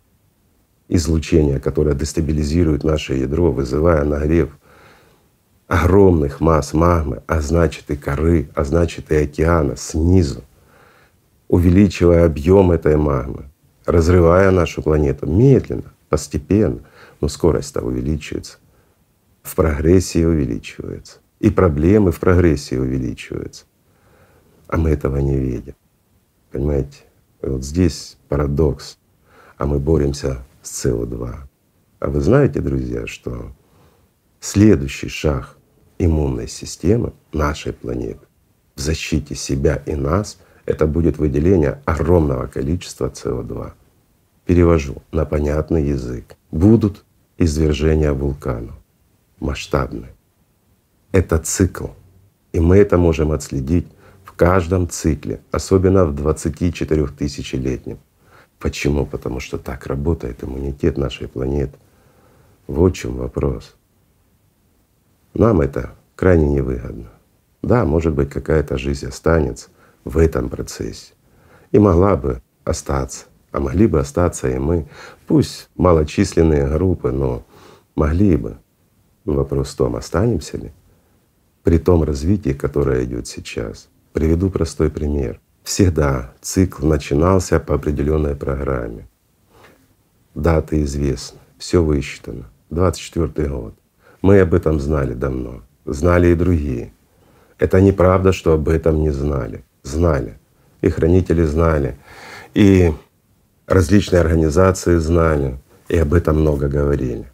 излучение, 0.87 1.59
которое 1.59 1.95
дестабилизирует 1.95 2.83
наше 2.83 3.15
ядро, 3.15 3.51
вызывая 3.51 4.03
нагрев 4.03 4.49
огромных 5.67 6.39
масс 6.39 6.73
магмы, 6.73 7.23
а 7.25 7.41
значит 7.41 7.89
и 7.89 7.95
коры, 7.95 8.49
а 8.53 8.63
значит 8.63 9.11
и 9.11 9.15
океана 9.15 9.75
снизу, 9.75 10.43
увеличивая 11.47 12.25
объем 12.25 12.71
этой 12.71 12.95
магмы, 12.95 13.45
разрывая 13.85 14.51
нашу 14.51 14.81
планету 14.81 15.27
медленно, 15.27 15.93
постепенно, 16.09 16.79
но 17.21 17.27
скорость-то 17.27 17.81
увеличивается, 17.81 18.57
в 19.41 19.55
прогрессии 19.55 20.23
увеличивается, 20.23 21.19
и 21.39 21.49
проблемы 21.49 22.11
в 22.11 22.19
прогрессии 22.19 22.75
увеличиваются. 22.75 23.65
А 24.67 24.77
мы 24.77 24.91
этого 24.91 25.17
не 25.17 25.37
видим. 25.37 25.75
Понимаете? 26.51 26.99
вот 27.41 27.63
здесь 27.63 28.17
парадокс, 28.29 28.97
а 29.57 29.65
мы 29.65 29.79
боремся 29.79 30.45
с 30.61 30.85
СО2. 30.85 31.35
А 31.99 32.09
вы 32.09 32.21
знаете, 32.21 32.61
друзья, 32.61 33.05
что 33.05 33.51
следующий 34.39 35.09
шаг 35.09 35.57
иммунной 35.99 36.47
системы 36.47 37.13
нашей 37.33 37.73
планеты 37.73 38.25
в 38.75 38.79
защите 38.79 39.35
себя 39.35 39.83
и 39.85 39.95
нас— 39.95 40.37
это 40.65 40.87
будет 40.87 41.17
выделение 41.17 41.81
огромного 41.85 42.47
количества 42.47 43.09
СО2. 43.09 43.73
Перевожу 44.45 45.01
на 45.11 45.25
понятный 45.25 45.83
язык. 45.83 46.35
Будут 46.51 47.03
извержения 47.37 48.13
вулканов 48.13 48.75
масштабные. 49.43 50.13
Это 51.11 51.37
цикл. 51.37 51.87
И 52.53 52.59
мы 52.59 52.77
это 52.77 52.97
можем 52.97 53.31
отследить 53.31 53.87
в 54.23 54.31
каждом 54.33 54.89
цикле, 54.89 55.41
особенно 55.51 56.05
в 56.05 56.15
24 56.15 57.07
тысячелетнем. 57.07 57.99
Почему? 58.59 59.05
Потому 59.05 59.39
что 59.39 59.57
так 59.57 59.87
работает 59.87 60.43
иммунитет 60.43 60.97
нашей 60.97 61.27
планеты. 61.27 61.77
Вот 62.67 62.93
в 62.93 62.95
чем 62.95 63.17
вопрос. 63.17 63.75
Нам 65.33 65.61
это 65.61 65.93
крайне 66.15 66.47
невыгодно. 66.47 67.09
Да, 67.61 67.85
может 67.85 68.13
быть, 68.13 68.29
какая-то 68.29 68.77
жизнь 68.77 69.07
останется 69.07 69.69
в 70.03 70.17
этом 70.17 70.49
процессе 70.49 71.13
и 71.71 71.79
могла 71.79 72.15
бы 72.15 72.41
остаться, 72.63 73.25
а 73.51 73.59
могли 73.59 73.87
бы 73.87 73.99
остаться 73.99 74.49
и 74.49 74.57
мы. 74.57 74.87
Пусть 75.27 75.69
малочисленные 75.75 76.67
группы, 76.67 77.11
но 77.11 77.43
могли 77.95 78.37
бы. 78.37 78.57
Вопрос 79.25 79.73
в 79.73 79.77
том, 79.77 79.95
останемся 79.95 80.57
ли 80.57 80.71
при 81.63 81.77
том 81.79 82.03
развитии, 82.03 82.51
которое 82.51 83.05
идет 83.05 83.27
сейчас. 83.27 83.87
Приведу 84.11 84.49
простой 84.49 84.89
пример. 84.89 85.39
Всегда 85.63 86.33
цикл 86.41 86.85
начинался 86.85 87.59
по 87.59 87.75
определенной 87.75 88.35
программе. 88.35 89.07
Даты 90.35 90.83
известны, 90.83 91.39
все 91.57 91.81
высчитано. 91.81 92.49
24 92.69 93.47
год. 93.49 93.75
Мы 94.21 94.41
об 94.41 94.53
этом 94.53 94.79
знали 94.79 95.13
давно, 95.13 95.61
знали 95.85 96.27
и 96.27 96.35
другие. 96.35 96.91
Это 97.59 97.79
неправда, 97.79 98.33
что 98.33 98.53
об 98.53 98.67
этом 98.67 99.01
не 99.01 99.11
знали. 99.11 99.63
Знали. 99.83 100.37
И 100.81 100.89
хранители 100.89 101.43
знали, 101.43 101.97
и 102.53 102.91
различные 103.67 104.21
организации 104.21 104.97
знали, 104.97 105.57
и 105.87 105.97
об 105.97 106.13
этом 106.13 106.41
много 106.41 106.67
говорили. 106.67 107.31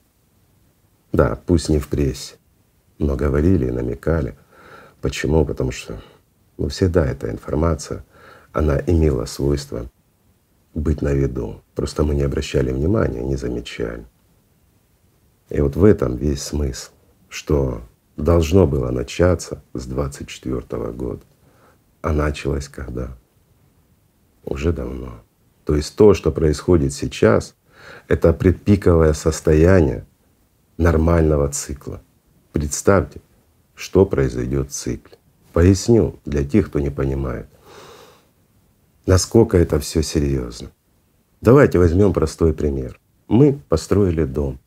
Да, 1.11 1.39
пусть 1.45 1.69
не 1.69 1.79
в 1.79 1.87
прессе, 1.87 2.35
но 2.99 3.15
говорили 3.15 3.67
и 3.67 3.71
намекали. 3.71 4.35
Почему? 5.01 5.45
Потому 5.45 5.71
что 5.71 5.99
ну, 6.57 6.69
всегда 6.69 7.05
эта 7.05 7.31
информация, 7.31 8.03
она 8.51 8.79
имела 8.85 9.25
свойство 9.25 9.89
быть 10.73 11.01
на 11.01 11.13
виду. 11.13 11.61
Просто 11.73 12.03
мы 12.03 12.15
не 12.15 12.23
обращали 12.23 12.71
внимания, 12.71 13.21
не 13.21 13.35
замечали. 13.35 14.05
И 15.49 15.61
вот 15.61 15.75
в 15.75 15.83
этом 15.83 16.15
весь 16.15 16.43
смысл, 16.43 16.91
что 17.29 17.81
должно 18.17 18.67
было 18.67 18.91
начаться 18.91 19.63
с 19.73 19.85
24 19.85 20.61
года, 20.91 21.21
а 22.01 22.13
началось 22.13 22.67
когда? 22.67 23.17
Уже 24.43 24.71
давно. 24.71 25.21
То 25.65 25.75
есть 25.75 25.95
то, 25.95 26.13
что 26.13 26.31
происходит 26.31 26.93
сейчас, 26.93 27.55
это 28.07 28.33
предпиковое 28.33 29.13
состояние 29.13 30.05
нормального 30.77 31.49
цикла. 31.49 32.01
Представьте, 32.51 33.21
что 33.75 34.05
произойдет 34.05 34.71
в 34.71 34.73
цикле. 34.73 35.17
Поясню 35.53 36.19
для 36.25 36.43
тех, 36.43 36.67
кто 36.67 36.79
не 36.79 36.89
понимает, 36.89 37.47
насколько 39.05 39.57
это 39.57 39.79
все 39.79 40.03
серьезно. 40.03 40.71
Давайте 41.41 41.79
возьмем 41.79 42.13
простой 42.13 42.53
пример. 42.53 42.99
Мы 43.27 43.59
построили 43.69 44.25
дом, 44.25 44.59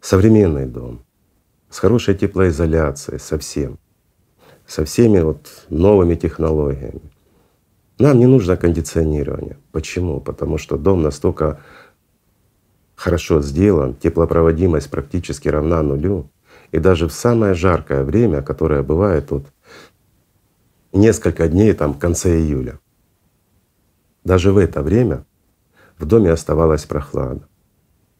современный 0.00 0.66
дом, 0.66 1.04
с 1.70 1.78
хорошей 1.78 2.14
теплоизоляцией, 2.14 3.18
со 3.18 3.38
всем, 3.38 3.78
со 4.72 4.86
всеми 4.86 5.20
вот 5.20 5.66
новыми 5.68 6.14
технологиями. 6.14 7.02
Нам 7.98 8.18
не 8.18 8.26
нужно 8.26 8.56
кондиционирование. 8.56 9.58
Почему? 9.70 10.18
Потому 10.18 10.56
что 10.56 10.78
дом 10.78 11.02
настолько 11.02 11.60
хорошо 12.94 13.42
сделан, 13.42 13.94
теплопроводимость 13.94 14.90
практически 14.90 15.48
равна 15.48 15.82
нулю. 15.82 16.30
И 16.70 16.78
даже 16.78 17.06
в 17.06 17.12
самое 17.12 17.52
жаркое 17.52 18.02
время, 18.02 18.40
которое 18.40 18.82
бывает 18.82 19.30
вот 19.30 19.44
несколько 20.94 21.48
дней 21.48 21.74
там 21.74 21.92
в 21.92 21.98
конце 21.98 22.38
июля, 22.38 22.80
даже 24.24 24.52
в 24.52 24.56
это 24.56 24.80
время 24.80 25.26
в 25.98 26.06
доме 26.06 26.30
оставалась 26.30 26.86
прохлада. 26.86 27.46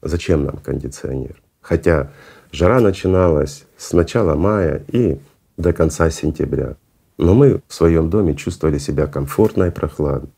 Зачем 0.03 0.45
нам 0.45 0.59
кондиционер? 0.59 1.43
Хотя 1.63 2.13
жара 2.51 2.81
начиналась 2.81 3.65
с 3.79 3.95
начала 3.95 4.35
мая 4.35 4.85
и 4.89 5.19
до 5.63 5.73
конца 5.73 6.11
сентября. 6.11 6.77
Но 7.17 7.35
мы 7.35 7.63
в 7.67 7.75
своем 7.75 8.11
доме 8.11 8.35
чувствовали 8.35 8.79
себя 8.79 9.07
комфортно 9.07 9.65
и 9.65 9.71
прохладно. 9.71 10.29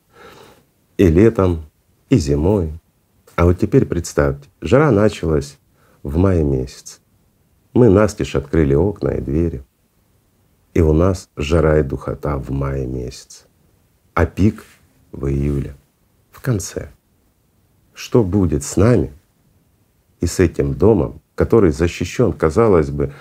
И 0.99 1.09
летом, 1.09 1.65
и 2.11 2.17
зимой, 2.17 2.73
а 3.37 3.47
вот 3.47 3.59
теперь 3.59 3.87
представьте, 3.87 4.49
жара 4.61 4.93
началась 4.93 5.59
в 6.03 6.17
мае 6.17 6.45
месяц. 6.45 7.01
Мы 7.73 7.89
настежь 7.89 8.37
открыли 8.37 8.75
окна 8.75 9.09
и 9.09 9.21
двери. 9.21 9.65
И 10.75 10.81
у 10.81 10.93
нас 10.93 11.29
жара 11.37 11.81
и 11.81 11.83
духота 11.83 12.37
в 12.37 12.51
мае 12.51 12.87
месяц. 12.87 13.47
А 14.15 14.27
пик 14.27 14.65
в 15.11 15.27
июле, 15.27 15.75
в 16.31 16.41
конце. 16.41 16.91
Что 17.93 18.23
будет 18.23 18.63
с 18.63 18.77
нами 18.77 19.13
и 20.21 20.27
с 20.27 20.39
этим 20.39 20.75
домом, 20.75 21.21
который 21.35 21.71
защищен, 21.71 22.33
казалось 22.33 22.91
бы, 22.91 23.13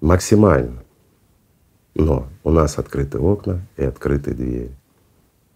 максимально. 0.00 0.82
Но 1.98 2.28
у 2.44 2.50
нас 2.50 2.78
открыты 2.78 3.18
окна 3.18 3.62
и 3.78 3.84
открыты 3.84 4.34
двери. 4.34 4.70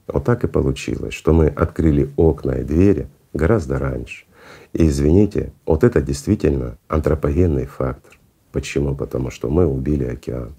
Вот 0.06 0.24
так 0.24 0.42
и 0.42 0.48
получилось, 0.48 1.12
что 1.12 1.34
мы 1.34 1.48
открыли 1.48 2.10
окна 2.16 2.52
и 2.52 2.64
двери— 2.64 3.08
гораздо 3.34 3.78
раньше. 3.78 4.24
И 4.72 4.86
извините, 4.86 5.52
вот 5.66 5.84
это 5.84 6.00
действительно 6.00 6.78
антропогенный 6.88 7.66
фактор. 7.66 8.18
Почему? 8.52 8.96
Потому 8.96 9.30
что 9.30 9.50
мы 9.50 9.66
убили 9.66 10.04
океан. 10.04 10.54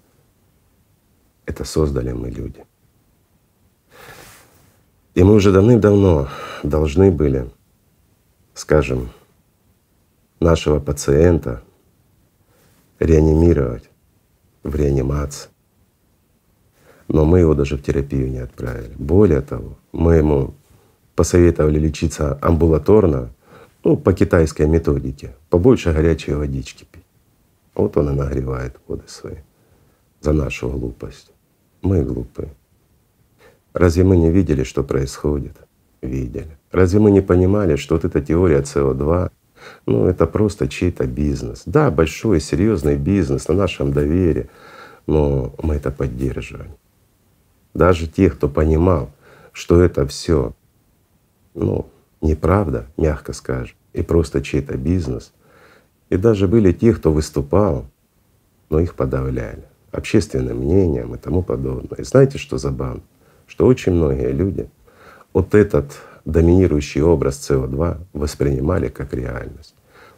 Это 1.47 1.65
создали 1.65 2.11
мы 2.11 2.29
люди. 2.29 2.63
И 5.15 5.23
мы 5.23 5.33
уже 5.33 5.51
давным-давно 5.51 6.29
должны 6.61 7.09
были, 7.09 7.49
скажем, 8.53 9.09
нашего 10.39 10.79
пациента 10.79 11.63
реанимировать 12.99 13.89
в 14.61 14.75
реанимации. 14.75 15.49
Но 17.11 17.25
мы 17.25 17.39
его 17.39 17.53
даже 17.53 17.75
в 17.75 17.83
терапию 17.83 18.31
не 18.31 18.37
отправили. 18.37 18.93
Более 18.97 19.41
того, 19.41 19.77
мы 19.91 20.15
ему 20.15 20.53
посоветовали 21.13 21.77
лечиться 21.77 22.37
амбулаторно, 22.41 23.31
ну, 23.83 23.97
по 23.97 24.13
китайской 24.13 24.65
методике, 24.65 25.35
побольше 25.49 25.91
горячей 25.91 26.35
водички 26.35 26.85
пить. 26.89 27.03
Вот 27.75 27.97
он 27.97 28.11
и 28.11 28.15
нагревает 28.15 28.77
воды 28.87 29.03
свои 29.07 29.35
за 30.21 30.31
нашу 30.31 30.69
глупость. 30.69 31.31
Мы 31.81 32.01
глупые. 32.01 32.47
Разве 33.73 34.05
мы 34.05 34.15
не 34.15 34.31
видели, 34.31 34.63
что 34.63 34.81
происходит? 34.81 35.57
Видели. 36.01 36.57
Разве 36.71 37.01
мы 37.01 37.11
не 37.11 37.21
понимали, 37.21 37.75
что 37.75 37.95
вот 37.95 38.05
эта 38.05 38.21
теория 38.21 38.61
СО2, 38.61 39.31
ну 39.85 40.05
это 40.05 40.27
просто 40.27 40.69
чей-то 40.69 41.07
бизнес. 41.07 41.63
Да, 41.65 41.91
большой, 41.91 42.39
серьезный 42.39 42.95
бизнес 42.95 43.49
на 43.49 43.55
нашем 43.55 43.91
доверии, 43.91 44.49
но 45.07 45.53
мы 45.61 45.75
это 45.75 45.91
поддерживаем. 45.91 46.71
Даже 47.73 48.07
те, 48.07 48.29
кто 48.29 48.49
понимал, 48.49 49.11
что 49.53 49.81
это 49.81 50.05
все 50.07 50.53
ну, 51.53 51.87
неправда, 52.21 52.87
мягко 52.97 53.33
скажем, 53.33 53.75
и 53.93 54.01
просто 54.01 54.41
чей-то 54.41 54.77
бизнес. 54.77 55.33
И 56.09 56.17
даже 56.17 56.47
были 56.47 56.71
те, 56.71 56.93
кто 56.93 57.11
выступал, 57.11 57.85
но 58.69 58.79
их 58.79 58.95
подавляли 58.95 59.63
общественным 59.91 60.57
мнением 60.57 61.15
и 61.15 61.17
тому 61.17 61.43
подобное. 61.43 61.99
И 61.99 62.03
знаете, 62.03 62.37
что 62.37 62.57
забавно? 62.57 63.01
Что 63.47 63.65
очень 63.65 63.93
многие 63.93 64.31
люди 64.31 64.69
вот 65.33 65.55
этот 65.55 65.93
доминирующий 66.25 67.01
образ 67.01 67.49
СО2 67.49 67.97
воспринимали 68.13 68.89
как 68.89 69.13
реальность. 69.13 69.75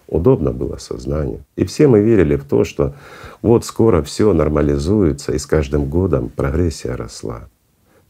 Удобно 0.08 0.52
было 0.52 0.78
сознанию. 0.78 1.44
И 1.56 1.66
все 1.66 1.88
мы 1.88 2.02
верили 2.02 2.36
в 2.36 2.46
то, 2.46 2.64
что 2.64 2.96
вот 3.42 3.66
скоро 3.66 4.02
все 4.04 4.34
нормализуется, 4.34 5.34
и 5.34 5.38
с 5.38 5.46
каждым 5.46 5.86
годом 5.86 6.30
прогрессия 6.30 6.96
росла. 6.96 7.50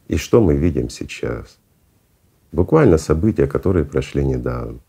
И 0.08 0.18
что 0.18 0.42
мы 0.42 0.56
видим 0.56 0.90
сейчас? 0.90 1.58
Буквально 2.52 2.98
события, 2.98 3.48
которые 3.48 3.86
прошли 3.86 4.24
недавно. 4.24 4.80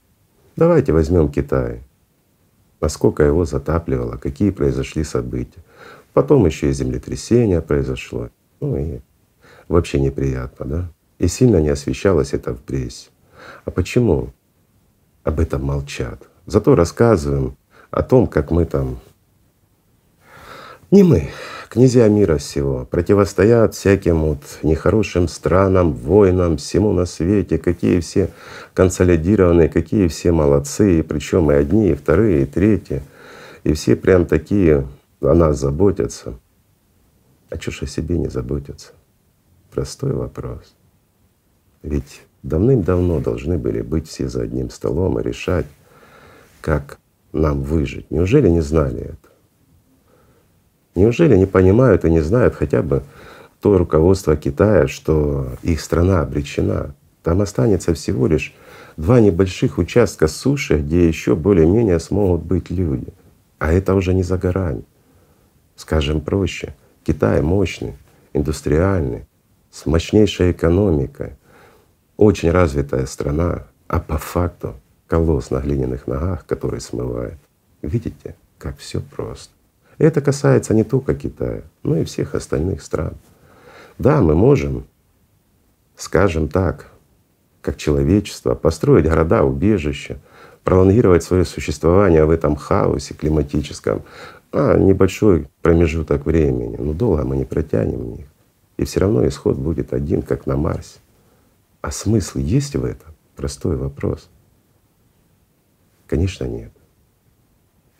Давайте 0.56 0.92
возьмем 0.92 1.30
Китай. 1.30 1.82
Насколько 2.80 3.22
его 3.22 3.44
затапливало, 3.44 4.16
какие 4.16 4.50
произошли 4.50 5.04
события. 5.04 5.64
Потом 6.12 6.44
еще 6.46 6.68
и 6.68 6.72
землетрясение 6.72 7.62
произошло. 7.62 8.28
Ну 8.60 8.76
и 8.76 9.00
вообще 9.68 10.00
неприятно, 10.00 10.66
да? 10.66 10.92
И 11.18 11.28
сильно 11.28 11.60
не 11.60 11.70
освещалось 11.70 12.34
это 12.34 12.54
в 12.54 12.60
прессе. 12.60 13.08
А 13.64 13.70
почему 13.70 14.32
об 15.22 15.40
этом 15.40 15.64
молчат? 15.64 16.28
Зато 16.46 16.74
рассказываем 16.74 17.57
о 17.90 18.02
том, 18.02 18.26
как 18.26 18.50
мы 18.50 18.66
там, 18.66 18.98
не 20.90 21.02
мы, 21.02 21.30
князья 21.70 22.07
мира 22.09 22.37
всего, 22.37 22.87
противостоят 22.90 23.74
всяким 23.74 24.20
вот 24.20 24.38
нехорошим 24.62 25.26
странам, 25.26 25.92
войнам, 25.92 26.57
всему 26.59 26.92
на 26.92 27.07
свете, 27.07 27.59
какие 27.59 28.00
все 28.00 28.30
консолидированные, 28.74 29.68
какие 29.68 30.07
все 30.09 30.33
молодцы, 30.33 31.02
причем 31.02 31.50
и 31.50 31.54
одни, 31.54 31.90
и 31.90 31.94
вторые, 31.94 32.42
и 32.42 32.46
третьи. 32.46 33.02
И 33.64 33.72
все 33.72 33.96
прям 33.96 34.26
такие 34.26 34.87
о 35.20 35.35
нас 35.35 35.59
заботятся. 35.59 36.35
А 37.48 37.57
чё 37.57 37.70
ж 37.70 37.83
о 37.83 37.87
себе 37.87 38.18
не 38.18 38.28
заботятся? 38.28 38.92
Простой 39.72 40.12
вопрос. 40.12 40.74
Ведь 41.83 42.22
давным-давно 42.42 43.20
должны 43.20 43.59
были 43.59 43.80
быть 43.80 44.09
все 44.09 44.28
за 44.28 44.42
одним 44.42 44.70
столом 44.70 45.18
и 45.18 45.22
решать, 45.22 45.66
как 46.64 46.98
нам 47.35 47.62
выжить. 47.62 48.11
Неужели 48.11 48.48
не 48.48 48.62
знали 48.62 49.03
это? 49.03 49.29
Неужели 50.94 51.37
не 51.37 51.44
понимают 51.44 52.07
и 52.07 52.11
не 52.11 52.20
знают 52.20 52.55
хотя 52.55 52.81
бы 52.81 53.03
то 53.61 53.77
руководство 53.77 54.35
Китая, 54.35 54.88
что 54.88 55.48
их 55.62 55.83
страна 55.83 56.22
обречена? 56.22 56.94
Там 57.22 57.42
останется 57.42 57.92
всего 57.92 58.27
лишь 58.27 58.55
два 58.96 59.20
небольших 59.20 59.77
участка 59.77 60.27
суши, 60.27 60.79
где 60.79 61.07
еще 61.07 61.37
более-менее 61.37 62.00
смогут 62.00 62.42
быть 62.44 62.70
люди. 62.70 63.12
А 63.59 63.70
это 63.70 63.94
уже 63.94 64.14
не 64.14 64.22
за 64.22 64.38
горами. 64.38 64.85
Скажем 65.77 66.22
проще, 66.22 66.74
Китай 67.05 67.42
мощный, 67.42 67.92
индустриальный, 68.33 69.27
с 69.70 69.85
мощнейшей 69.85 70.53
экономикой, 70.53 71.35
очень 72.16 72.50
развитая 72.50 73.05
страна, 73.05 73.64
а 73.87 74.00
по 74.00 74.16
факту 74.16 74.77
колосс 75.06 75.50
на 75.50 75.60
глиняных 75.60 76.06
ногах, 76.06 76.46
который 76.46 76.80
смывает. 76.80 77.38
Видите, 77.82 78.36
как 78.58 78.78
все 78.78 79.00
просто. 79.00 79.52
Это 79.98 80.20
касается 80.20 80.74
не 80.74 80.84
только 80.84 81.14
Китая, 81.14 81.62
но 81.82 81.96
и 81.96 82.04
всех 82.04 82.34
остальных 82.34 82.82
стран. 82.82 83.14
Да, 83.98 84.20
мы 84.20 84.34
можем, 84.34 84.86
скажем 85.96 86.48
так, 86.48 86.90
как 87.60 87.76
человечество, 87.76 88.54
построить 88.54 89.06
города, 89.06 89.44
убежища, 89.44 90.18
пролонгировать 90.64 91.22
свое 91.22 91.44
существование 91.44 92.24
в 92.24 92.30
этом 92.30 92.56
хаосе 92.56 93.14
климатическом, 93.14 94.02
а 94.52 94.76
небольшой 94.76 95.48
промежуток 95.62 96.26
времени. 96.26 96.76
Но 96.78 96.92
долго 96.92 97.24
мы 97.24 97.36
не 97.36 97.44
протянем 97.44 98.16
них. 98.16 98.26
И 98.76 98.84
все 98.84 99.00
равно 99.00 99.26
исход 99.26 99.56
будет 99.56 99.92
один, 99.92 100.22
как 100.22 100.46
на 100.46 100.56
Марсе. 100.56 100.98
А 101.80 101.90
смысл 101.90 102.38
есть 102.38 102.74
в 102.74 102.84
этом? 102.84 103.14
Простой 103.36 103.76
вопрос. 103.76 104.28
Конечно, 106.06 106.44
нет. 106.44 106.72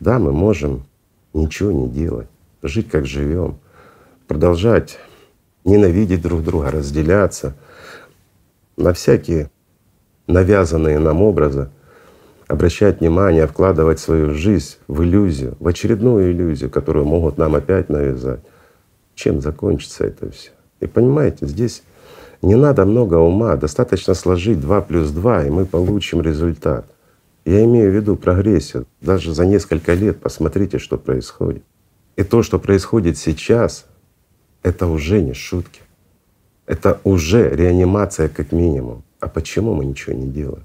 Да, 0.01 0.19
мы 0.19 0.33
можем 0.33 0.85
ничего 1.33 1.73
не 1.73 1.89
делать, 1.89 2.29
жить 2.63 2.89
как 2.89 3.07
живем, 3.07 3.59
продолжать 4.27 4.99
ненавидеть 5.65 6.23
друг 6.23 6.43
друга, 6.43 6.71
разделяться 6.71 7.55
на 8.77 8.93
всякие 8.93 9.51
навязанные 10.27 10.99
нам 10.99 11.23
образы, 11.23 11.71
обращать 12.47 13.01
внимание, 13.01 13.47
вкладывать 13.47 13.99
свою 13.99 14.35
жизнь 14.35 14.77
в 14.89 15.03
иллюзию, 15.03 15.57
в 15.61 15.67
очередную 15.67 16.33
иллюзию, 16.33 16.71
которую 16.71 17.07
могут 17.07 17.39
нам 17.39 17.55
опять 17.55 17.89
навязать. 17.89 18.41
Чем 19.15 19.41
закончится 19.41 20.05
это 20.05 20.31
все? 20.31 20.51
И 20.81 20.87
понимаете, 20.87 21.47
здесь 21.47 21.83
не 22.43 22.57
надо 22.57 22.85
много 22.85 23.15
ума, 23.15 23.57
достаточно 23.57 24.15
сложить 24.15 24.61
2 24.61 24.81
плюс 24.83 25.11
2, 25.11 25.45
и 25.45 25.51
мы 25.51 25.65
получим 25.65 26.21
результат. 26.21 26.85
Я 27.45 27.65
имею 27.65 27.91
в 27.91 27.95
виду 27.95 28.17
прогрессию. 28.17 28.87
Даже 29.01 29.35
за 29.35 29.45
несколько 29.45 29.95
лет 29.95 30.21
посмотрите, 30.21 30.79
что 30.79 30.97
происходит. 30.97 31.63
И 32.17 32.23
то, 32.23 32.43
что 32.43 32.59
происходит 32.59 33.19
сейчас, 33.19 33.87
это 34.63 34.87
уже 34.87 35.21
не 35.21 35.35
шутки. 35.35 35.83
Это 36.67 37.01
уже 37.05 37.51
реанимация 37.51 38.29
как 38.29 38.53
минимум. 38.53 39.05
А 39.21 39.29
почему 39.29 39.75
мы 39.75 39.85
ничего 39.85 40.15
не 40.15 40.29
делаем? 40.29 40.65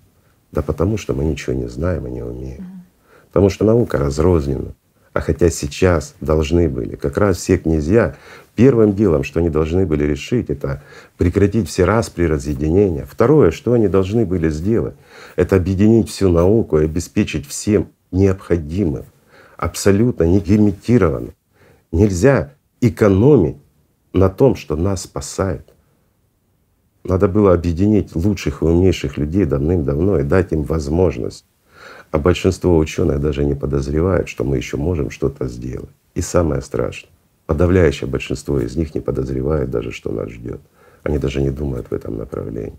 Да 0.52 0.62
потому 0.62 0.98
что 0.98 1.14
мы 1.14 1.26
ничего 1.26 1.54
не 1.54 1.68
знаем 1.68 2.08
и 2.08 2.12
не 2.12 2.24
умеем. 2.24 2.84
Потому 3.28 3.50
что 3.50 3.66
наука 3.66 3.98
разрознена. 3.98 4.74
А 5.14 5.22
хотя 5.22 5.50
сейчас 5.50 6.16
должны 6.22 6.70
были, 6.70 6.96
как 6.96 7.18
раз 7.18 7.38
все 7.38 7.58
князья 7.58 8.16
Первым 8.60 8.94
делом, 8.94 9.24
что 9.24 9.40
они 9.40 9.50
должны 9.50 9.86
были 9.86 10.04
решить, 10.04 10.50
это 10.50 10.84
прекратить 11.16 11.70
все 11.70 11.86
распри 11.86 12.26
разъединения. 12.26 13.08
Второе, 13.10 13.52
что 13.52 13.72
они 13.72 13.88
должны 13.88 14.26
были 14.26 14.50
сделать, 14.50 14.96
это 15.38 15.56
объединить 15.56 16.10
всю 16.10 16.28
науку 16.28 16.78
и 16.78 16.84
обеспечить 16.84 17.48
всем 17.48 17.88
необходимым, 18.12 19.06
абсолютно 19.56 20.26
не 20.26 20.42
лимитированным. 20.42 21.34
Нельзя 21.94 22.52
экономить 22.82 23.56
на 24.12 24.28
том, 24.28 24.58
что 24.58 24.76
нас 24.76 25.04
спасает. 25.04 25.74
Надо 27.06 27.30
было 27.30 27.54
объединить 27.54 28.14
лучших 28.14 28.62
и 28.62 28.66
умнейших 28.66 29.16
людей 29.16 29.46
давным-давно 29.46 30.20
и 30.20 30.24
дать 30.24 30.52
им 30.52 30.64
возможность. 30.64 31.46
А 32.12 32.18
большинство 32.18 32.78
ученых 32.78 33.22
даже 33.22 33.46
не 33.46 33.56
подозревают, 33.56 34.30
что 34.30 34.44
мы 34.44 34.58
еще 34.58 34.78
можем 34.78 35.12
что-то 35.12 35.48
сделать. 35.48 35.90
И 36.16 36.22
самое 36.22 36.62
страшное, 36.62 37.12
Подавляющее 37.50 38.08
большинство 38.08 38.60
из 38.60 38.76
них 38.76 38.94
не 38.94 39.02
подозревает 39.02 39.72
даже, 39.72 39.92
что 39.92 40.12
нас 40.12 40.30
ждет. 40.30 40.62
Они 41.02 41.18
даже 41.18 41.42
не 41.42 41.50
думают 41.50 41.90
в 41.90 41.94
этом 41.96 42.16
направлении. 42.16 42.78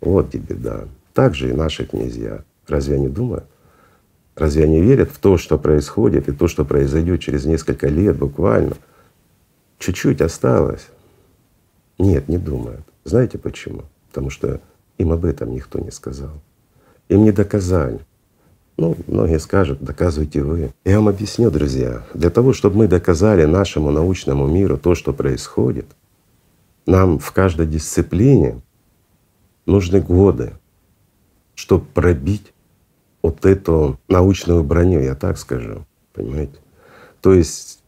Вот 0.00 0.28
где 0.28 0.38
беда. 0.38 0.84
Так 1.14 1.34
же 1.34 1.50
и 1.50 1.52
наши 1.52 1.84
князья. 1.84 2.44
Разве 2.68 2.94
они 2.94 3.08
думают? 3.08 3.44
Разве 4.36 4.62
они 4.62 4.80
верят 4.80 5.10
в 5.10 5.18
то, 5.18 5.36
что 5.36 5.58
происходит, 5.58 6.28
и 6.28 6.32
то, 6.32 6.46
что 6.46 6.64
произойдет 6.64 7.20
через 7.20 7.44
несколько 7.44 7.88
лет 7.88 8.16
буквально? 8.16 8.76
Чуть-чуть 9.80 10.20
осталось. 10.20 10.86
Нет, 11.98 12.28
не 12.28 12.38
думают. 12.38 12.86
Знаете 13.02 13.36
почему? 13.36 13.82
Потому 14.10 14.30
что 14.30 14.60
им 14.96 15.10
об 15.10 15.24
этом 15.24 15.52
никто 15.52 15.80
не 15.80 15.90
сказал. 15.90 16.40
Им 17.08 17.24
не 17.24 17.32
доказали. 17.32 17.98
Ну, 18.76 18.96
многие 19.06 19.38
скажут, 19.38 19.82
доказывайте 19.82 20.42
вы. 20.42 20.72
Я 20.84 20.96
вам 20.96 21.08
объясню, 21.08 21.50
друзья. 21.50 22.04
Для 22.14 22.30
того, 22.30 22.52
чтобы 22.52 22.78
мы 22.78 22.88
доказали 22.88 23.44
нашему 23.44 23.90
научному 23.90 24.46
миру 24.46 24.78
то, 24.78 24.94
что 24.94 25.12
происходит, 25.12 25.86
нам 26.86 27.18
в 27.18 27.32
каждой 27.32 27.66
дисциплине 27.66 28.60
нужны 29.66 30.00
годы, 30.00 30.54
чтобы 31.54 31.84
пробить 31.84 32.52
вот 33.22 33.46
эту 33.46 33.98
научную 34.08 34.64
броню, 34.64 35.00
я 35.00 35.14
так 35.14 35.38
скажу, 35.38 35.86
понимаете? 36.12 36.58
То 37.20 37.34
есть 37.34 37.82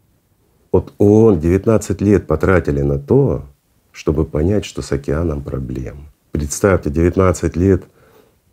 вот 0.70 0.92
ООН 0.99 1.40
19 1.40 2.01
лет 2.01 2.27
потратили 2.27 2.83
на 2.83 2.99
то, 2.99 3.47
чтобы 3.90 4.25
понять, 4.25 4.64
что 4.64 4.83
с 4.83 4.92
океаном 4.92 5.42
проблема. 5.42 6.12
Представьте, 6.31 6.90
19 6.90 7.57
лет 7.57 7.85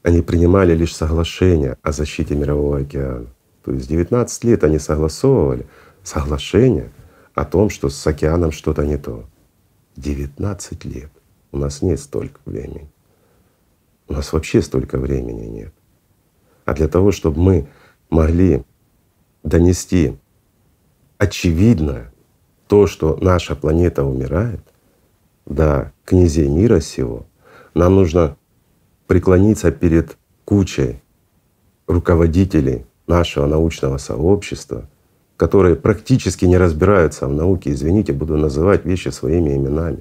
они 0.03 0.21
принимали 0.21 0.73
лишь 0.73 0.95
соглашение 0.95 1.77
о 1.81 1.91
защите 1.91 2.35
Мирового 2.35 2.79
океана. 2.79 3.27
То 3.63 3.71
есть 3.71 3.87
19 3.87 4.43
лет 4.43 4.63
они 4.63 4.79
согласовывали 4.79 5.67
соглашение 6.03 6.91
о 7.35 7.45
том, 7.45 7.69
что 7.69 7.89
с 7.89 8.07
океаном 8.07 8.51
что-то 8.51 8.85
не 8.85 8.97
то. 8.97 9.25
19 9.97 10.85
лет. 10.85 11.11
У 11.51 11.57
нас 11.57 11.81
нет 11.81 11.99
столько 11.99 12.39
времени. 12.45 12.89
У 14.07 14.13
нас 14.13 14.33
вообще 14.33 14.61
столько 14.61 14.97
времени 14.97 15.45
нет. 15.45 15.73
А 16.65 16.73
для 16.73 16.87
того, 16.87 17.11
чтобы 17.11 17.39
мы 17.39 17.67
могли 18.09 18.63
донести 19.43 20.17
очевидно 21.17 22.11
то, 22.67 22.87
что 22.87 23.17
наша 23.21 23.55
планета 23.55 24.03
умирает, 24.03 24.61
до 25.45 25.91
князей 26.05 26.47
мира 26.47 26.79
сего, 26.79 27.25
нам 27.73 27.95
нужно 27.95 28.37
преклониться 29.11 29.71
перед 29.71 30.15
кучей 30.45 31.01
руководителей 31.85 32.85
нашего 33.07 33.45
научного 33.45 33.97
сообщества, 33.97 34.85
которые 35.35 35.75
практически 35.75 36.45
не 36.45 36.57
разбираются 36.57 37.27
в 37.27 37.33
науке. 37.33 37.73
Извините, 37.73 38.13
буду 38.13 38.37
называть 38.37 38.85
вещи 38.85 39.09
своими 39.09 39.53
именами. 39.57 39.99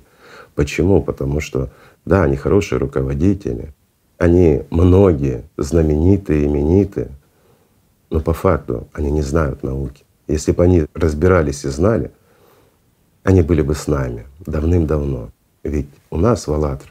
Почему? 0.54 1.02
Потому 1.02 1.40
что, 1.40 1.70
да, 2.04 2.22
они 2.22 2.36
хорошие 2.36 2.78
руководители, 2.78 3.74
они 4.16 4.62
многие 4.70 5.42
знаменитые, 5.56 6.46
именитые, 6.46 7.10
Но 8.10 8.20
по 8.20 8.32
факту 8.32 8.86
они 8.92 9.10
не 9.10 9.22
знают 9.22 9.64
науки. 9.64 10.04
Если 10.28 10.52
бы 10.52 10.62
они 10.62 10.86
разбирались 10.94 11.64
и 11.64 11.68
знали, 11.68 12.12
они 13.24 13.42
были 13.42 13.62
бы 13.62 13.74
с 13.74 13.88
нами 13.88 14.28
давным-давно. 14.46 15.30
Ведь 15.64 15.88
у 16.10 16.16
нас 16.16 16.46
в 16.46 16.52
АЛЛАТРА 16.52 16.90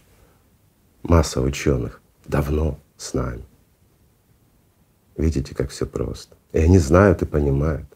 масса 1.03 1.39
ученых 1.39 1.98
давно 2.29 2.77
с 2.95 3.13
нами. 3.13 3.43
Видите, 5.17 5.53
как 5.55 5.71
все 5.71 5.85
просто. 5.85 6.37
И 6.53 6.59
они 6.59 6.77
знают 6.77 7.21
и 7.21 7.25
понимают. 7.25 7.87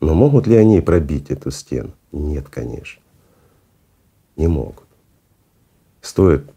Но 0.00 0.14
могут 0.14 0.46
ли 0.46 0.56
они 0.56 0.80
пробить 0.80 1.30
эту 1.30 1.50
стену? 1.50 1.92
Нет, 2.12 2.48
конечно. 2.48 3.02
Не 4.36 4.46
могут. 4.46 4.86
Стоит 6.00 6.48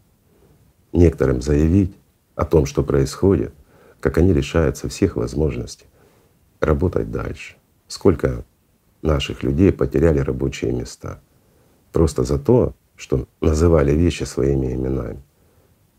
некоторым 0.92 1.42
заявить 1.42 1.94
о 2.36 2.44
том, 2.44 2.64
что 2.64 2.82
происходит, 2.82 3.52
как 3.98 4.18
они 4.18 4.32
лишаются 4.32 4.88
всех 4.88 5.16
возможностей 5.16 5.86
работать 6.60 7.10
дальше. 7.10 7.56
Сколько 7.88 8.44
наших 9.02 9.42
людей 9.42 9.72
потеряли 9.72 10.20
рабочие 10.20 10.72
места 10.72 11.20
просто 11.92 12.22
за 12.22 12.38
то, 12.38 12.74
что 12.96 13.26
называли 13.40 13.92
вещи 13.92 14.24
своими 14.24 14.74
именами. 14.74 15.22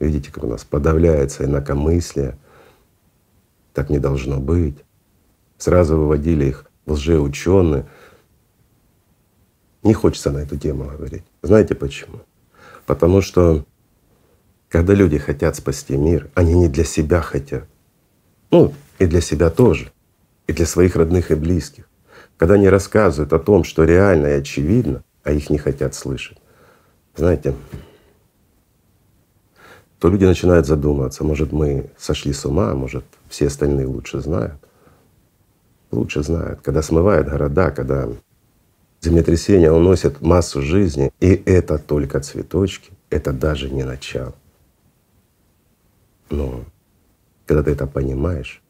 Видите, 0.02 0.32
как 0.32 0.44
у 0.44 0.48
нас 0.48 0.64
подавляется 0.64 1.46
инакомыслие, 1.46 2.36
так 3.72 3.92
не 3.92 4.00
должно 4.00 4.40
быть. 4.40 4.78
Сразу 5.60 5.96
выводили 5.96 6.46
их 6.46 6.66
в 6.88 6.94
лжеученые. 6.94 7.86
Не 9.84 9.94
хочется 9.94 10.32
на 10.32 10.40
эту 10.40 10.58
тему 10.58 10.86
говорить. 10.86 11.24
Знаете 11.44 11.76
почему? 11.76 12.22
Потому 12.88 13.22
что 13.22 13.64
когда 14.70 14.96
люди 14.96 15.20
хотят 15.20 15.56
спасти 15.56 15.96
мир, 15.96 16.32
они 16.34 16.56
не 16.56 16.68
для 16.68 16.84
себя 16.84 17.22
хотят. 17.22 17.66
Ну, 18.50 18.74
и 18.98 19.06
для 19.06 19.22
себя 19.22 19.52
тоже, 19.52 19.92
и 20.48 20.54
для 20.54 20.66
своих 20.66 20.96
родных 20.96 21.30
и 21.30 21.36
близких. 21.36 21.88
Когда 22.38 22.56
они 22.56 22.68
рассказывают 22.70 23.34
о 23.34 23.40
том, 23.40 23.64
что 23.64 23.84
реально 23.84 24.28
и 24.28 24.40
очевидно, 24.40 25.04
а 25.24 25.32
их 25.32 25.52
не 25.52 25.60
хотят 25.60 25.94
слышать, 25.94 26.40
знаете, 27.16 27.54
то 30.02 30.10
люди 30.10 30.26
начинают 30.26 30.66
задумываться, 30.66 31.24
может, 31.24 31.52
мы 31.52 31.92
сошли 31.96 32.34
с 32.34 32.44
ума, 32.44 32.74
может, 32.74 33.06
все 33.30 33.46
остальные 33.46 33.86
лучше 33.86 34.20
знают. 34.20 34.60
Лучше 35.92 36.24
знают, 36.24 36.62
когда 36.62 36.82
смывают 36.82 37.28
города, 37.30 37.70
когда 37.70 38.10
землетрясения 39.00 39.72
уносят 39.72 40.20
массу 40.22 40.64
жизни, 40.64 41.12
и 41.20 41.28
это 41.46 41.78
только 41.78 42.20
цветочки, 42.20 42.92
это 43.12 43.32
даже 43.32 43.70
не 43.70 43.84
начало. 43.84 44.34
Но 46.32 46.66
когда 47.46 47.62
ты 47.62 47.70
это 47.70 47.86
понимаешь, 47.86 48.64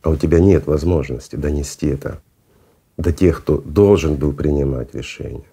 а 0.00 0.08
у 0.08 0.16
тебя 0.16 0.40
нет 0.40 0.66
возможности 0.66 1.36
донести 1.36 1.88
это 1.88 2.22
до 2.96 3.12
тех, 3.12 3.42
кто 3.42 3.58
должен 3.58 4.14
был 4.14 4.32
принимать 4.32 4.94
решение, 4.94 5.44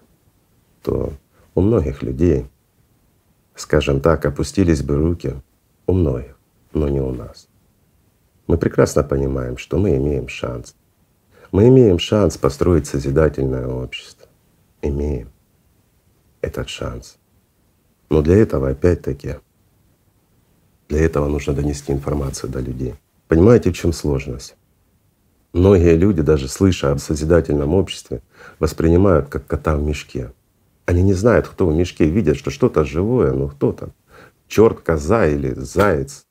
то 0.82 1.12
у 1.54 1.60
многих 1.60 2.02
людей, 2.02 2.46
скажем 3.56 4.00
так, 4.00 4.24
опустились 4.24 4.82
бы 4.82 4.96
руки 4.96 5.34
у 5.86 5.92
многих, 5.92 6.38
но 6.72 6.88
не 6.88 7.00
у 7.00 7.12
нас. 7.12 7.48
Мы 8.46 8.58
прекрасно 8.58 9.02
понимаем, 9.02 9.56
что 9.58 9.78
мы 9.78 9.96
имеем 9.96 10.28
шанс. 10.28 10.76
Мы 11.50 11.68
имеем 11.68 11.98
шанс 11.98 12.36
построить 12.36 12.86
созидательное 12.86 13.66
общество. 13.66 14.28
Имеем 14.82 15.30
этот 16.42 16.68
шанс. 16.68 17.16
Но 18.08 18.22
для 18.22 18.36
этого 18.36 18.68
опять-таки, 18.68 19.36
для 20.88 21.04
этого 21.04 21.26
нужно 21.26 21.54
донести 21.54 21.92
информацию 21.92 22.50
до 22.50 22.60
людей. 22.60 22.94
Понимаете, 23.26 23.72
в 23.72 23.76
чем 23.76 23.92
сложность? 23.92 24.54
Многие 25.52 25.96
люди, 25.96 26.22
даже 26.22 26.48
слыша 26.48 26.92
об 26.92 26.98
созидательном 26.98 27.74
обществе, 27.74 28.20
воспринимают 28.58 29.28
как 29.28 29.46
кота 29.46 29.76
в 29.76 29.82
мешке. 29.82 30.30
Они 30.86 31.02
не 31.02 31.14
знают, 31.14 31.48
кто 31.48 31.66
в 31.66 31.74
мешке, 31.74 32.08
видят, 32.08 32.36
что 32.36 32.50
что-то 32.50 32.84
живое, 32.84 33.32
ну 33.32 33.48
кто 33.48 33.72
там, 33.72 33.92
черт, 34.46 34.80
коза 34.80 35.26
или 35.26 35.52
заяц, 35.54 36.26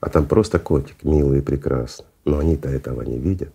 а 0.00 0.08
там 0.08 0.26
просто 0.26 0.58
котик, 0.58 1.04
милый 1.04 1.38
и 1.38 1.42
прекрасный. 1.42 2.06
Но 2.24 2.38
они-то 2.38 2.68
этого 2.68 3.02
не 3.02 3.18
видят. 3.18 3.52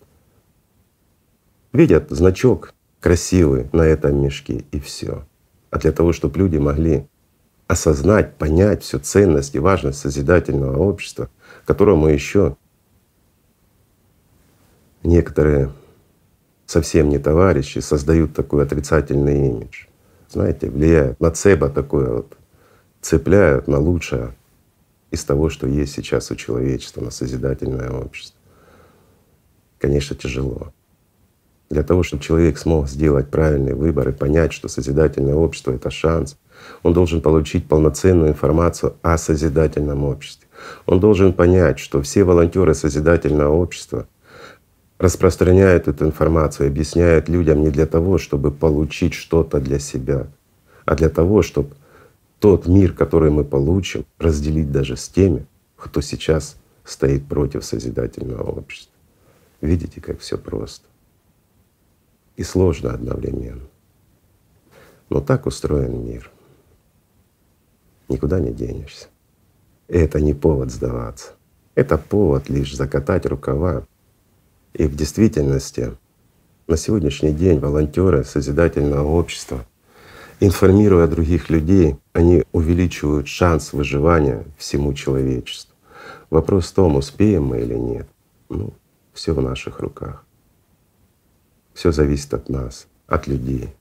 Видят 1.73 2.09
значок 2.09 2.73
красивый 2.99 3.67
на 3.73 3.81
этом 3.81 4.21
мешке 4.21 4.65
и 4.71 4.79
все. 4.79 5.25
А 5.71 5.79
для 5.79 5.91
того, 5.91 6.13
чтобы 6.13 6.39
люди 6.39 6.57
могли 6.57 7.07
осознать, 7.67 8.35
понять 8.35 8.83
всю 8.83 8.99
ценность 8.99 9.55
и 9.55 9.59
важность 9.59 9.99
созидательного 9.99 10.77
общества, 10.77 11.29
которому 11.65 12.07
еще 12.07 12.55
некоторые 15.03 15.71
совсем 16.67 17.09
не 17.09 17.17
товарищи 17.17 17.79
создают 17.79 18.35
такой 18.35 18.63
отрицательный 18.63 19.47
имидж. 19.47 19.85
Знаете, 20.29 20.69
влияют 20.69 21.19
на 21.19 21.31
цеба 21.31 21.69
такое 21.69 22.09
вот, 22.09 22.37
цепляют 23.01 23.67
на 23.67 23.79
лучшее 23.79 24.35
из 25.09 25.23
того, 25.23 25.49
что 25.49 25.65
есть 25.65 25.93
сейчас 25.93 26.29
у 26.29 26.35
человечества, 26.35 27.01
на 27.01 27.11
созидательное 27.11 27.89
общество. 27.89 28.37
Конечно, 29.79 30.15
тяжело. 30.15 30.73
Для 31.69 31.83
того, 31.83 32.03
чтобы 32.03 32.23
человек 32.23 32.57
смог 32.57 32.87
сделать 32.89 33.29
правильный 33.29 33.73
выбор 33.73 34.09
и 34.09 34.13
понять, 34.13 34.53
что 34.53 34.67
созидательное 34.67 35.35
общество— 35.35 35.71
это 35.73 35.89
шанс, 35.89 36.37
он 36.83 36.93
должен 36.93 37.21
получить 37.21 37.67
полноценную 37.67 38.29
информацию 38.29 38.95
о 39.01 39.17
созидательном 39.17 40.03
обществе. 40.03 40.47
Он 40.85 40.99
должен 40.99 41.33
понять, 41.33 41.79
что 41.79 42.01
все 42.01 42.23
волонтеры 42.23 42.73
созидательного 42.73 43.53
общества 43.53 44.07
распространяют 44.97 45.87
эту 45.87 46.05
информацию, 46.05 46.67
объясняют 46.67 47.29
людям 47.29 47.61
не 47.61 47.69
для 47.69 47.85
того, 47.85 48.17
чтобы 48.17 48.51
получить 48.51 49.13
что-то 49.13 49.59
для 49.59 49.79
себя, 49.79 50.27
а 50.85 50.95
для 50.95 51.09
того, 51.09 51.41
чтобы 51.41 51.75
тот 52.39 52.67
мир, 52.67 52.93
который 52.93 53.31
мы 53.31 53.43
получим, 53.43 54.05
разделить 54.17 54.71
даже 54.71 54.95
с 54.95 55.07
теми, 55.09 55.45
кто 55.75 56.01
сейчас 56.01 56.57
стоит 56.83 57.27
против 57.27 57.65
созидательного 57.65 58.43
общества. 58.43 58.93
Видите, 59.61 60.01
как 60.01 60.19
все 60.19 60.37
просто 60.37 60.85
и 62.37 62.43
сложно 62.43 62.93
одновременно. 62.93 63.67
Но 65.09 65.21
так 65.21 65.45
устроен 65.45 66.05
мир. 66.05 66.31
Никуда 68.07 68.39
не 68.39 68.51
денешься. 68.51 69.07
И 69.87 69.97
это 69.97 70.21
не 70.21 70.33
повод 70.33 70.71
сдаваться. 70.71 71.33
Это 71.75 71.97
повод 71.97 72.49
лишь 72.49 72.75
закатать 72.75 73.25
рукава 73.25 73.85
и 74.77 74.85
в 74.85 74.95
действительности 74.95 75.97
на 76.67 76.77
сегодняшний 76.77 77.31
день 77.31 77.59
волонтеры 77.59 78.23
созидательного 78.23 79.07
общества, 79.07 79.65
информируя 80.39 81.07
других 81.07 81.49
людей, 81.49 81.95
они 82.13 82.43
увеличивают 82.51 83.27
шанс 83.27 83.73
выживания 83.73 84.45
всему 84.57 84.93
человечеству. 84.93 85.73
Вопрос 86.29 86.67
в 86.67 86.73
том, 86.75 86.95
успеем 86.95 87.45
мы 87.45 87.61
или 87.61 87.73
нет. 87.73 88.07
Ну, 88.49 88.73
все 89.13 89.33
в 89.33 89.41
наших 89.41 89.79
руках. 89.79 90.23
Все 91.73 91.91
зависит 91.91 92.33
от 92.35 92.49
нас, 92.49 92.87
от 93.07 93.27
людей, 93.27 93.73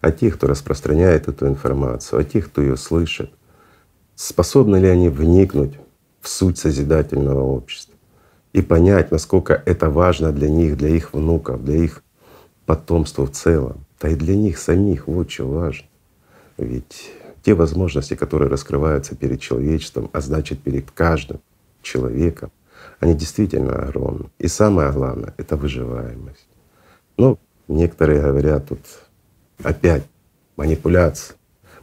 от 0.00 0.18
тех, 0.18 0.36
кто 0.36 0.48
распространяет 0.48 1.28
эту 1.28 1.46
информацию, 1.46 2.20
от 2.20 2.30
тех, 2.30 2.46
кто 2.46 2.62
ее 2.62 2.76
слышит. 2.76 3.30
Способны 4.16 4.78
ли 4.78 4.88
они 4.88 5.08
вникнуть 5.08 5.74
в 6.20 6.28
суть 6.28 6.58
созидательного 6.58 7.42
общества? 7.42 7.95
И 8.56 8.62
понять, 8.62 9.10
насколько 9.10 9.62
это 9.66 9.90
важно 9.90 10.32
для 10.32 10.48
них, 10.48 10.78
для 10.78 10.88
их 10.88 11.12
внуков, 11.12 11.62
для 11.62 11.76
их 11.76 12.02
потомства 12.64 13.26
в 13.26 13.32
целом. 13.32 13.84
Да 14.00 14.08
и 14.08 14.14
для 14.14 14.34
них 14.34 14.56
самих 14.56 15.08
вот 15.08 15.30
что 15.30 15.44
важно. 15.44 15.86
Ведь 16.56 17.12
те 17.42 17.52
возможности, 17.52 18.14
которые 18.14 18.48
раскрываются 18.48 19.14
перед 19.14 19.42
человечеством, 19.42 20.08
а 20.14 20.22
значит 20.22 20.60
перед 20.60 20.90
каждым 20.90 21.40
человеком, 21.82 22.50
они 22.98 23.12
действительно 23.12 23.74
огромны. 23.74 24.30
И 24.38 24.48
самое 24.48 24.90
главное— 24.90 25.34
это 25.36 25.58
выживаемость. 25.58 26.48
Но 27.18 27.38
некоторые 27.68 28.22
говорят 28.22 28.68
тут 28.68 28.80
опять 29.62 30.04
манипуляции. 30.56 31.34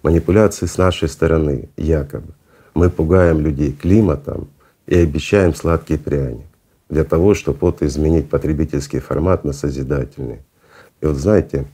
Манипуляции 0.01 0.65
с 0.65 0.79
нашей 0.79 1.07
стороны 1.07 1.69
якобы. 1.77 2.33
Мы 2.73 2.89
пугаем 2.89 3.41
людей 3.41 3.73
климатом 3.73 4.47
и 4.87 4.95
обещаем 4.95 5.53
сладкий 5.53 5.99
пряник 5.99 6.47
для 6.93 7.03
того, 7.03 7.33
чтобы 7.33 7.57
вот 7.61 7.81
изменить 7.81 8.29
потребительский 8.29 8.99
формат 8.99 9.43
на 9.43 9.53
созидательный. 9.53 10.39
И 11.01 11.05
вот 11.05 11.17
знаете, 11.17 11.65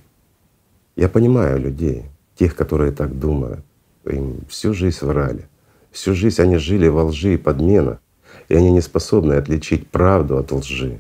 я 0.95 1.09
понимаю 1.09 1.59
людей, 1.59 2.05
тех, 2.35 2.55
которые 2.55 2.91
так 2.91 3.19
думают. 3.19 3.63
Им 4.05 4.45
всю 4.47 4.73
жизнь 4.73 5.05
врали. 5.05 5.47
Всю 5.91 6.15
жизнь 6.15 6.41
они 6.41 6.57
жили 6.57 6.87
во 6.87 7.03
лжи 7.03 7.33
и 7.33 7.37
подменах, 7.37 7.99
и 8.47 8.55
они 8.55 8.71
не 8.71 8.81
способны 8.81 9.33
отличить 9.33 9.87
правду 9.87 10.37
от 10.37 10.51
лжи. 10.51 10.99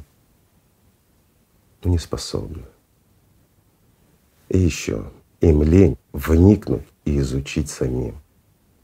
Ну, 1.83 1.91
не 1.91 1.97
способны. 1.97 2.63
И 4.49 4.57
еще 4.57 5.05
им 5.41 5.63
лень 5.63 5.97
вникнуть 6.11 6.87
и 7.05 7.19
изучить 7.19 7.69
самим. 7.69 8.15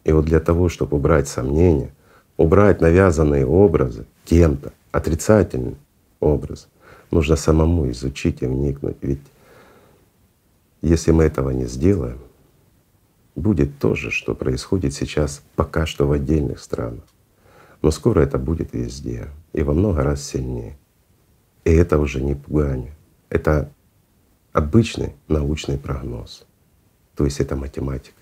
И 0.05 0.11
вот 0.11 0.25
для 0.25 0.39
того, 0.39 0.69
чтобы 0.69 0.97
убрать 0.97 1.27
сомнения, 1.27 1.91
убрать 2.37 2.81
навязанные 2.81 3.45
образы, 3.45 4.05
кем-то, 4.25 4.73
отрицательный 4.91 5.77
образ, 6.19 6.67
нужно 7.11 7.35
самому 7.35 7.89
изучить 7.91 8.41
и 8.41 8.45
вникнуть. 8.45 8.97
Ведь 9.01 9.21
если 10.81 11.11
мы 11.11 11.23
этого 11.23 11.51
не 11.51 11.65
сделаем, 11.65 12.19
будет 13.35 13.77
то 13.79 13.95
же, 13.95 14.11
что 14.11 14.35
происходит 14.35 14.93
сейчас 14.93 15.41
пока 15.55 15.85
что 15.85 16.07
в 16.07 16.11
отдельных 16.11 16.59
странах. 16.59 17.03
Но 17.81 17.91
скоро 17.91 18.21
это 18.21 18.37
будет 18.37 18.73
везде 18.73 19.27
и 19.53 19.61
во 19.61 19.73
много 19.73 20.03
раз 20.03 20.23
сильнее. 20.23 20.77
И 21.63 21.71
это 21.71 21.99
уже 21.99 22.21
не 22.21 22.35
пугание, 22.35 22.95
это 23.29 23.71
обычный 24.53 25.13
научный 25.27 25.77
прогноз. 25.77 26.45
То 27.15 27.25
есть 27.25 27.39
это 27.39 27.55
математика. 27.55 28.21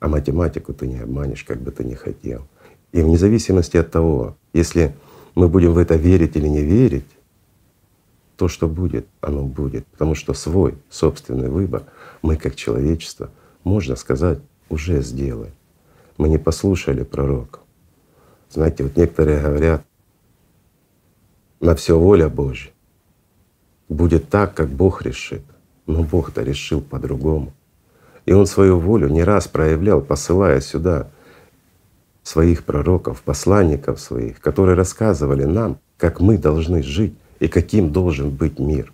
А 0.00 0.08
математику 0.08 0.74
ты 0.74 0.86
не 0.86 0.98
обманешь, 0.98 1.44
как 1.44 1.60
бы 1.60 1.70
ты 1.70 1.84
ни 1.84 1.94
хотел. 1.94 2.46
И 2.92 3.02
вне 3.02 3.16
зависимости 3.16 3.76
от 3.76 3.90
того, 3.90 4.36
если 4.52 4.94
мы 5.34 5.48
будем 5.48 5.72
в 5.72 5.78
это 5.78 5.96
верить 5.96 6.36
или 6.36 6.48
не 6.48 6.62
верить, 6.62 7.06
то, 8.36 8.48
что 8.48 8.68
будет, 8.68 9.06
оно 9.20 9.42
будет. 9.42 9.86
Потому 9.86 10.14
что 10.14 10.34
свой 10.34 10.74
собственный 10.90 11.48
выбор 11.48 11.84
мы 12.22 12.36
как 12.36 12.56
человечество, 12.56 13.30
можно 13.64 13.96
сказать, 13.96 14.38
уже 14.68 15.02
сделали. 15.02 15.52
Мы 16.18 16.28
не 16.28 16.38
послушали 16.38 17.02
пророка. 17.04 17.60
Знаете, 18.50 18.84
вот 18.84 18.96
некоторые 18.96 19.40
говорят, 19.40 19.84
на 21.60 21.74
все 21.76 21.98
воля 21.98 22.28
Божья. 22.28 22.70
Будет 23.88 24.28
так, 24.28 24.54
как 24.54 24.68
Бог 24.68 25.02
решит. 25.02 25.42
Но 25.86 26.02
Бог-то 26.02 26.42
решил 26.42 26.80
по-другому. 26.80 27.52
И 28.26 28.32
Он 28.32 28.46
свою 28.46 28.78
волю 28.78 29.08
не 29.08 29.22
раз 29.24 29.48
проявлял, 29.48 30.00
посылая 30.00 30.60
сюда 30.60 31.08
своих 32.22 32.64
пророков, 32.64 33.22
посланников 33.22 34.00
своих, 34.00 34.40
которые 34.40 34.76
рассказывали 34.76 35.44
нам, 35.44 35.78
как 35.96 36.20
мы 36.20 36.38
должны 36.38 36.82
жить 36.82 37.14
и 37.40 37.48
каким 37.48 37.92
должен 37.92 38.30
быть 38.30 38.58
мир. 38.58 38.92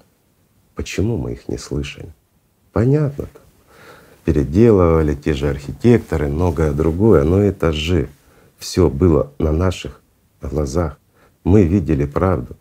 Почему 0.74 1.16
мы 1.16 1.32
их 1.32 1.48
не 1.48 1.58
слышали? 1.58 2.12
Понятно-то. 2.72 3.40
Переделывали 4.24 5.14
те 5.14 5.32
же 5.32 5.48
архитекторы, 5.48 6.28
многое 6.28 6.72
другое, 6.72 7.24
но 7.24 7.40
это 7.40 7.72
же 7.72 8.08
все 8.58 8.88
было 8.90 9.32
на 9.38 9.52
наших 9.52 10.00
глазах. 10.42 10.98
Мы 11.44 11.64
видели 11.64 12.04
правду. 12.04 12.56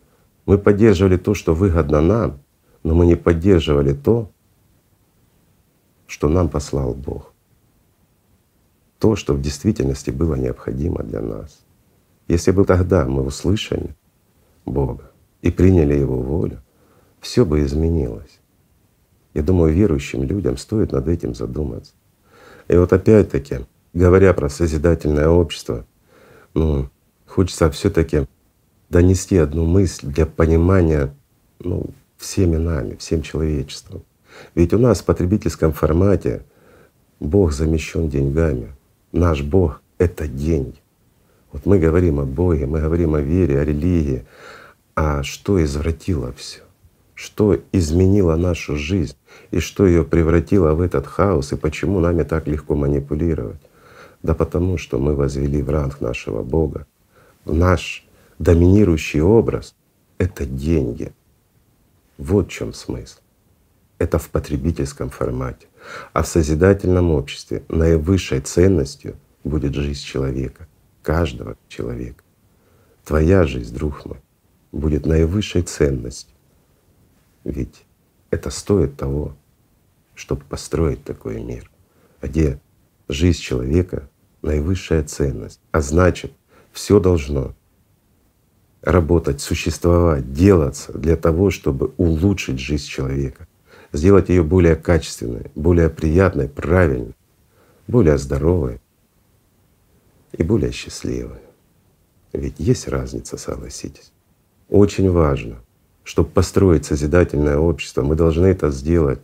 Мы 0.46 0.58
поддерживали 0.58 1.18
то, 1.18 1.34
что 1.34 1.54
выгодно 1.54 2.02
нам, 2.02 2.40
но 2.84 2.96
мы 2.96 3.06
не 3.06 3.16
поддерживали 3.16 3.94
то, 3.94 4.32
что 6.08 6.30
нам 6.30 6.48
послал 6.48 6.94
Бог. 6.94 7.34
То, 9.00 9.16
что 9.16 9.34
в 9.34 9.42
действительности 9.42 10.10
было 10.10 10.36
необходимо 10.36 11.04
для 11.04 11.22
нас. 11.22 11.60
Если 12.28 12.52
бы 12.52 12.66
тогда 12.66 13.06
мы 13.06 13.24
услышали 13.24 13.96
Бога 14.66 15.12
и 15.42 15.52
приняли 15.52 15.94
Его 15.94 16.22
волю, 16.22 16.62
все 17.22 17.46
бы 17.46 17.62
изменилось. 17.62 18.40
Я 19.34 19.44
думаю, 19.44 19.74
верующим 19.74 20.24
людям 20.24 20.58
стоит 20.58 20.92
над 20.92 21.08
этим 21.08 21.36
задуматься. 21.36 21.94
И 22.68 22.76
вот 22.76 22.92
опять-таки, 22.92 23.60
говоря 23.94 24.34
про 24.34 24.50
созидательное 24.50 25.30
общество, 25.30 25.86
ну, 26.54 26.90
хочется 27.26 27.70
все 27.70 27.90
таки 27.90 28.26
донести 28.90 29.38
одну 29.38 29.66
мысль 29.66 30.08
для 30.08 30.26
понимания 30.26 31.14
ну, 31.60 31.86
всеми 32.18 32.58
нами, 32.58 32.96
всем 32.96 33.22
человечеством. 33.22 34.04
Ведь 34.56 34.74
у 34.74 34.80
нас 34.80 35.02
в 35.02 35.06
потребительском 35.06 35.72
формате 35.72 36.44
Бог 37.20 37.52
замещен 37.52 38.10
деньгами. 38.10 38.77
Наш 39.18 39.42
Бог— 39.42 39.82
это 39.98 40.28
деньги. 40.28 40.78
Вот 41.52 41.66
мы 41.66 41.80
говорим 41.80 42.20
о 42.20 42.26
Боге, 42.26 42.68
мы 42.68 42.82
говорим 42.82 43.16
о 43.16 43.22
вере, 43.22 43.60
о 43.60 43.66
религии. 43.66 44.26
А 44.96 45.24
что 45.24 45.64
извратило 45.64 46.32
все? 46.34 46.62
Что 47.16 47.58
изменило 47.72 48.36
нашу 48.36 48.76
жизнь? 48.78 49.16
И 49.50 49.60
что 49.60 49.88
ее 49.88 50.04
превратило 50.04 50.76
в 50.76 50.82
этот 50.82 51.08
хаос? 51.08 51.52
И 51.52 51.56
почему 51.56 52.00
нами 52.00 52.22
так 52.22 52.46
легко 52.48 52.76
манипулировать? 52.76 53.62
Да 54.22 54.36
потому 54.36 54.78
что 54.78 55.00
мы 55.00 55.16
возвели 55.16 55.64
в 55.64 55.70
ранг 55.72 56.00
нашего 56.00 56.44
Бога, 56.44 56.86
наш 57.46 58.06
доминирующий 58.38 59.22
образ— 59.22 59.74
это 60.20 60.46
деньги. 60.46 61.12
Вот 62.20 62.48
в 62.48 62.52
чем 62.52 62.72
смысл. 62.72 63.20
Это 64.00 64.20
в 64.20 64.30
потребительском 64.30 65.10
формате. 65.10 65.68
А 66.14 66.24
в 66.24 66.28
созидательном 66.28 67.12
обществе 67.12 67.64
наивысшей 67.70 68.42
ценностью 68.42 69.16
будет 69.44 69.74
жизнь 69.74 70.04
человека, 70.04 70.68
каждого 71.02 71.58
человека. 71.68 72.24
Твоя 73.04 73.46
жизнь, 73.46 73.74
друг 73.74 74.06
мой, 74.06 74.20
будет 74.72 75.06
наивысшей 75.06 75.64
ценностью. 75.64 76.36
Ведь 77.44 77.86
это 78.30 78.50
стоит 78.50 78.98
того, 78.98 79.36
чтобы 80.14 80.44
построить 80.44 81.04
такой 81.04 81.42
мир, 81.42 81.72
где 82.22 82.60
жизнь 83.08 83.40
человека— 83.40 84.10
наивысшая 84.42 85.04
ценность. 85.04 85.60
А 85.72 85.82
значит, 85.82 86.34
все 86.72 87.00
должно 87.00 87.56
работать, 88.82 89.42
существовать, 89.42 90.32
делаться 90.34 90.94
для 90.94 91.16
того, 91.16 91.50
чтобы 91.52 91.94
улучшить 91.98 92.60
жизнь 92.60 92.88
человека, 92.88 93.47
сделать 93.94 94.30
ее 94.30 94.44
более 94.44 94.76
качественной, 94.76 95.52
более 95.56 95.90
приятной, 95.90 96.48
правильной, 96.48 97.16
более 97.88 98.18
здоровой 98.18 98.82
и 100.32 100.44
более 100.44 100.72
счастливой. 100.72 101.40
Ведь 102.34 102.56
есть 102.60 102.88
разница, 102.88 103.38
согласитесь. 103.38 104.12
Очень 104.70 105.10
важно, 105.10 105.60
чтобы 106.04 106.30
построить 106.30 106.86
созидательное 106.86 107.58
общество, 107.58 108.02
мы 108.02 108.16
должны 108.16 108.48
это 108.48 108.70
сделать 108.70 109.20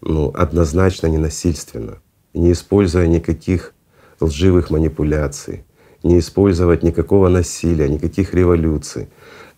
ну, 0.00 0.32
однозначно 0.34 1.06
ненасильственно, 1.06 1.98
не 2.34 2.52
используя 2.52 3.06
никаких 3.06 3.74
лживых 4.20 4.70
манипуляций, 4.70 5.64
не 6.02 6.18
использовать 6.18 6.82
никакого 6.82 7.28
насилия, 7.28 7.88
никаких 7.88 8.34
революций. 8.34 9.08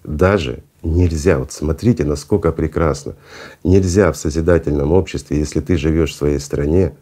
Даже 0.02 0.62
нельзя, 0.84 1.38
вот 1.38 1.52
смотрите, 1.52 2.04
насколько 2.04 2.52
прекрасно, 2.52 3.16
нельзя 3.64 4.12
в 4.12 4.16
созидательном 4.16 4.92
обществе, 4.92 5.38
если 5.38 5.60
ты 5.60 5.76
живешь 5.76 6.12
в 6.12 6.16
своей 6.16 6.38
стране, 6.38 6.94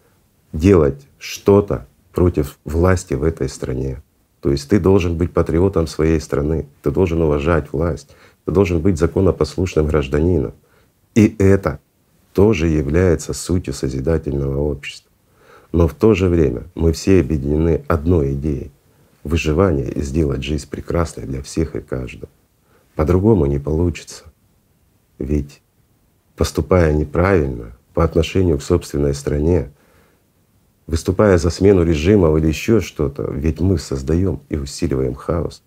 делать 0.52 1.06
что-то 1.18 1.86
против 2.12 2.58
власти 2.64 3.14
в 3.14 3.22
этой 3.24 3.48
стране. 3.48 4.02
То 4.40 4.50
есть 4.50 4.68
ты 4.68 4.80
должен 4.80 5.16
быть 5.16 5.32
патриотом 5.32 5.86
своей 5.86 6.20
страны, 6.20 6.66
ты 6.82 6.90
должен 6.90 7.22
уважать 7.22 7.72
власть, 7.72 8.10
ты 8.44 8.52
должен 8.52 8.80
быть 8.80 8.98
законопослушным 8.98 9.86
гражданином. 9.86 10.52
И 11.14 11.34
это 11.38 11.78
тоже 12.32 12.66
является 12.66 13.34
сутью 13.34 13.74
созидательного 13.74 14.58
общества. 14.58 15.10
Но 15.70 15.88
в 15.88 15.94
то 15.94 16.14
же 16.14 16.28
время 16.28 16.64
мы 16.74 16.92
все 16.92 17.20
объединены 17.20 17.84
одной 17.88 18.34
идеей— 18.34 18.72
выживания 19.24 19.88
и 19.88 20.02
сделать 20.02 20.42
жизнь 20.42 20.68
прекрасной 20.68 21.24
для 21.24 21.42
всех 21.42 21.76
и 21.76 21.80
каждого. 21.80 22.28
По-другому 22.94 23.46
не 23.46 23.58
получится. 23.58 24.24
Ведь 25.18 25.62
поступая 26.36 26.92
неправильно 26.92 27.76
по 27.94 28.04
отношению 28.04 28.58
к 28.58 28.62
собственной 28.62 29.14
стране, 29.14 29.70
выступая 30.86 31.38
за 31.38 31.50
смену 31.50 31.84
режима 31.84 32.36
или 32.38 32.48
еще 32.48 32.80
что-то, 32.80 33.30
ведь 33.30 33.60
мы 33.60 33.78
создаем 33.78 34.40
и 34.48 34.56
усиливаем 34.56 35.14
хаос. 35.14 35.62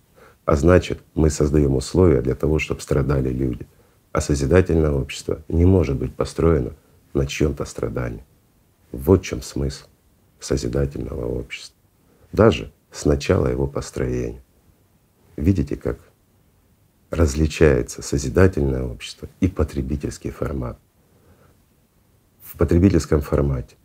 А 0.45 0.55
значит, 0.55 1.01
мы 1.15 1.29
создаем 1.29 1.75
условия 1.75 2.21
для 2.21 2.35
того, 2.35 2.59
чтобы 2.59 2.81
страдали 2.81 3.29
люди. 3.29 3.65
А 4.11 4.21
созидательное 4.21 4.91
общество 4.91 5.41
не 5.47 5.65
может 5.65 5.97
быть 5.97 6.13
построено 6.13 6.73
на 7.13 7.25
чьем-то 7.25 7.65
страдании. 7.65 8.23
Вот 8.91 9.21
в 9.21 9.23
чем 9.23 9.41
смысл 9.41 9.87
созидательного 10.39 11.25
общества. 11.25 11.75
Даже 12.31 12.71
с 12.91 13.05
начала 13.05 13.47
его 13.47 13.67
построения. 13.67 14.41
Видите, 15.35 15.75
как 15.75 15.99
различается 17.09 18.01
созидательное 18.01 18.83
общество 18.83 19.27
и 19.39 19.47
потребительский 19.47 20.31
формат. 20.31 20.77
В 22.43 22.57
потребительском 22.57 23.21
формате 23.21 23.75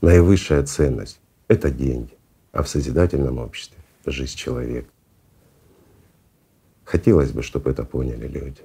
наивысшая 0.00 0.64
ценность— 0.64 1.20
это 1.48 1.70
деньги, 1.70 2.12
а 2.52 2.62
в 2.62 2.68
созидательном 2.68 3.38
обществе— 3.38 3.78
жизнь 4.06 4.36
человека. 4.36 4.88
Хотелось 6.84 7.30
бы, 7.30 7.42
чтобы 7.42 7.70
это 7.70 7.84
поняли 7.84 8.26
люди. 8.26 8.62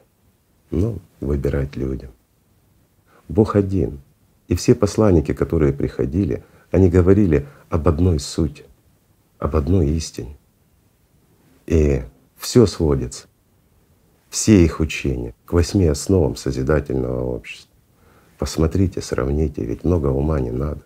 Но 0.70 1.00
выбирать 1.22 1.76
людям. 1.78 2.12
Бог 3.30 3.56
один. 3.56 4.02
И 4.48 4.56
все 4.56 4.76
посланники, 4.76 5.34
которые 5.34 5.74
приходили, 5.74 6.44
они 6.72 6.90
говорили 6.90 7.48
об 7.70 7.88
одной 7.88 8.20
сути, 8.20 8.66
об 9.40 9.56
одной 9.56 9.90
истине. 9.92 10.38
И 11.66 12.04
все 12.38 12.66
сводится, 12.66 13.27
все 14.30 14.64
их 14.64 14.80
учения 14.80 15.34
к 15.46 15.54
восьми 15.54 15.86
основам 15.86 16.36
созидательного 16.36 17.24
общества. 17.24 17.72
Посмотрите, 18.38 19.02
сравните, 19.02 19.64
ведь 19.66 19.84
много 19.84 20.08
ума 20.08 20.40
не 20.40 20.52
надо. 20.52 20.82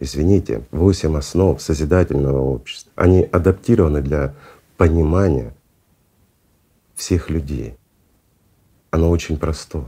Извините, 0.00 0.64
восемь 0.70 1.16
основ 1.16 1.60
созидательного 1.60 2.38
общества. 2.40 2.92
Они 2.96 3.22
адаптированы 3.22 4.02
для 4.02 4.34
понимания 4.76 5.54
всех 6.94 7.30
людей. 7.30 7.76
Оно 8.90 9.10
очень 9.10 9.38
просто 9.38 9.84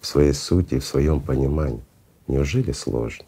в 0.00 0.06
своей 0.06 0.32
сути, 0.32 0.78
в 0.78 0.84
своем 0.84 1.20
понимании. 1.20 1.82
Неужели 2.26 2.72
сложно? 2.72 3.24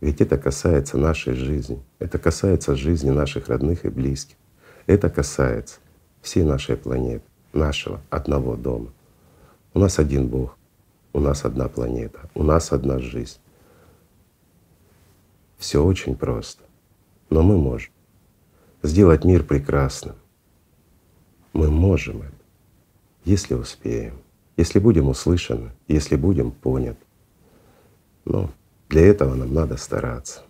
Ведь 0.00 0.20
это 0.20 0.38
касается 0.38 0.96
нашей 0.96 1.34
жизни, 1.34 1.82
это 1.98 2.18
касается 2.18 2.74
жизни 2.74 3.10
наших 3.10 3.48
родных 3.48 3.84
и 3.84 3.88
близких, 3.88 4.36
это 4.86 5.10
касается 5.10 5.78
всей 6.22 6.44
нашей 6.44 6.76
планеты, 6.76 7.24
нашего 7.52 8.00
одного 8.10 8.56
дома. 8.56 8.92
У 9.74 9.78
нас 9.78 9.98
один 9.98 10.28
Бог, 10.28 10.56
у 11.12 11.20
нас 11.20 11.44
одна 11.44 11.68
планета, 11.68 12.30
у 12.34 12.42
нас 12.42 12.72
одна 12.72 12.98
жизнь. 12.98 13.38
Все 15.58 15.84
очень 15.84 16.16
просто. 16.16 16.64
Но 17.28 17.42
мы 17.42 17.58
можем 17.58 17.92
сделать 18.82 19.24
мир 19.24 19.44
прекрасным. 19.44 20.16
Мы 21.52 21.70
можем 21.70 22.22
это, 22.22 22.32
если 23.24 23.54
успеем, 23.54 24.18
если 24.56 24.78
будем 24.78 25.08
услышаны, 25.08 25.70
если 25.88 26.16
будем 26.16 26.50
поняты. 26.50 27.04
Но 28.24 28.50
для 28.88 29.06
этого 29.06 29.34
нам 29.34 29.52
надо 29.52 29.76
стараться. 29.76 30.42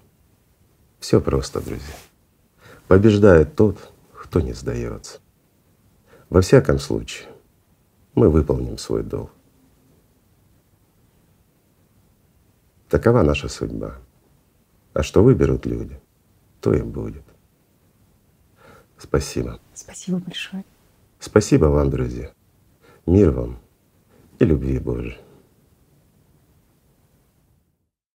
Все 0.99 1.21
просто, 1.21 1.61
друзья. 1.61 1.95
Побеждает 2.87 3.55
тот, 3.55 3.93
кто 4.13 4.41
не 4.41 4.53
сдается. 4.53 5.21
Во 6.31 6.41
всяком 6.41 6.79
случае, 6.79 7.29
мы 8.15 8.31
выполним 8.31 8.79
свой 8.79 9.03
долг. 9.03 9.33
Такова 12.89 13.23
наша 13.23 13.49
судьба. 13.49 13.99
А 14.93 15.03
что 15.03 15.23
выберут 15.23 15.67
люди, 15.67 16.01
то 16.61 16.73
и 16.73 16.83
будет. 16.83 17.25
Спасибо. 18.97 19.61
Спасибо 19.75 20.19
большое. 20.19 20.65
Спасибо 21.19 21.67
вам, 21.67 21.91
друзья. 21.91 22.33
Мир 23.07 23.31
вам 23.31 23.59
и 24.39 24.45
любви 24.45 24.79
Божией. 24.79 25.19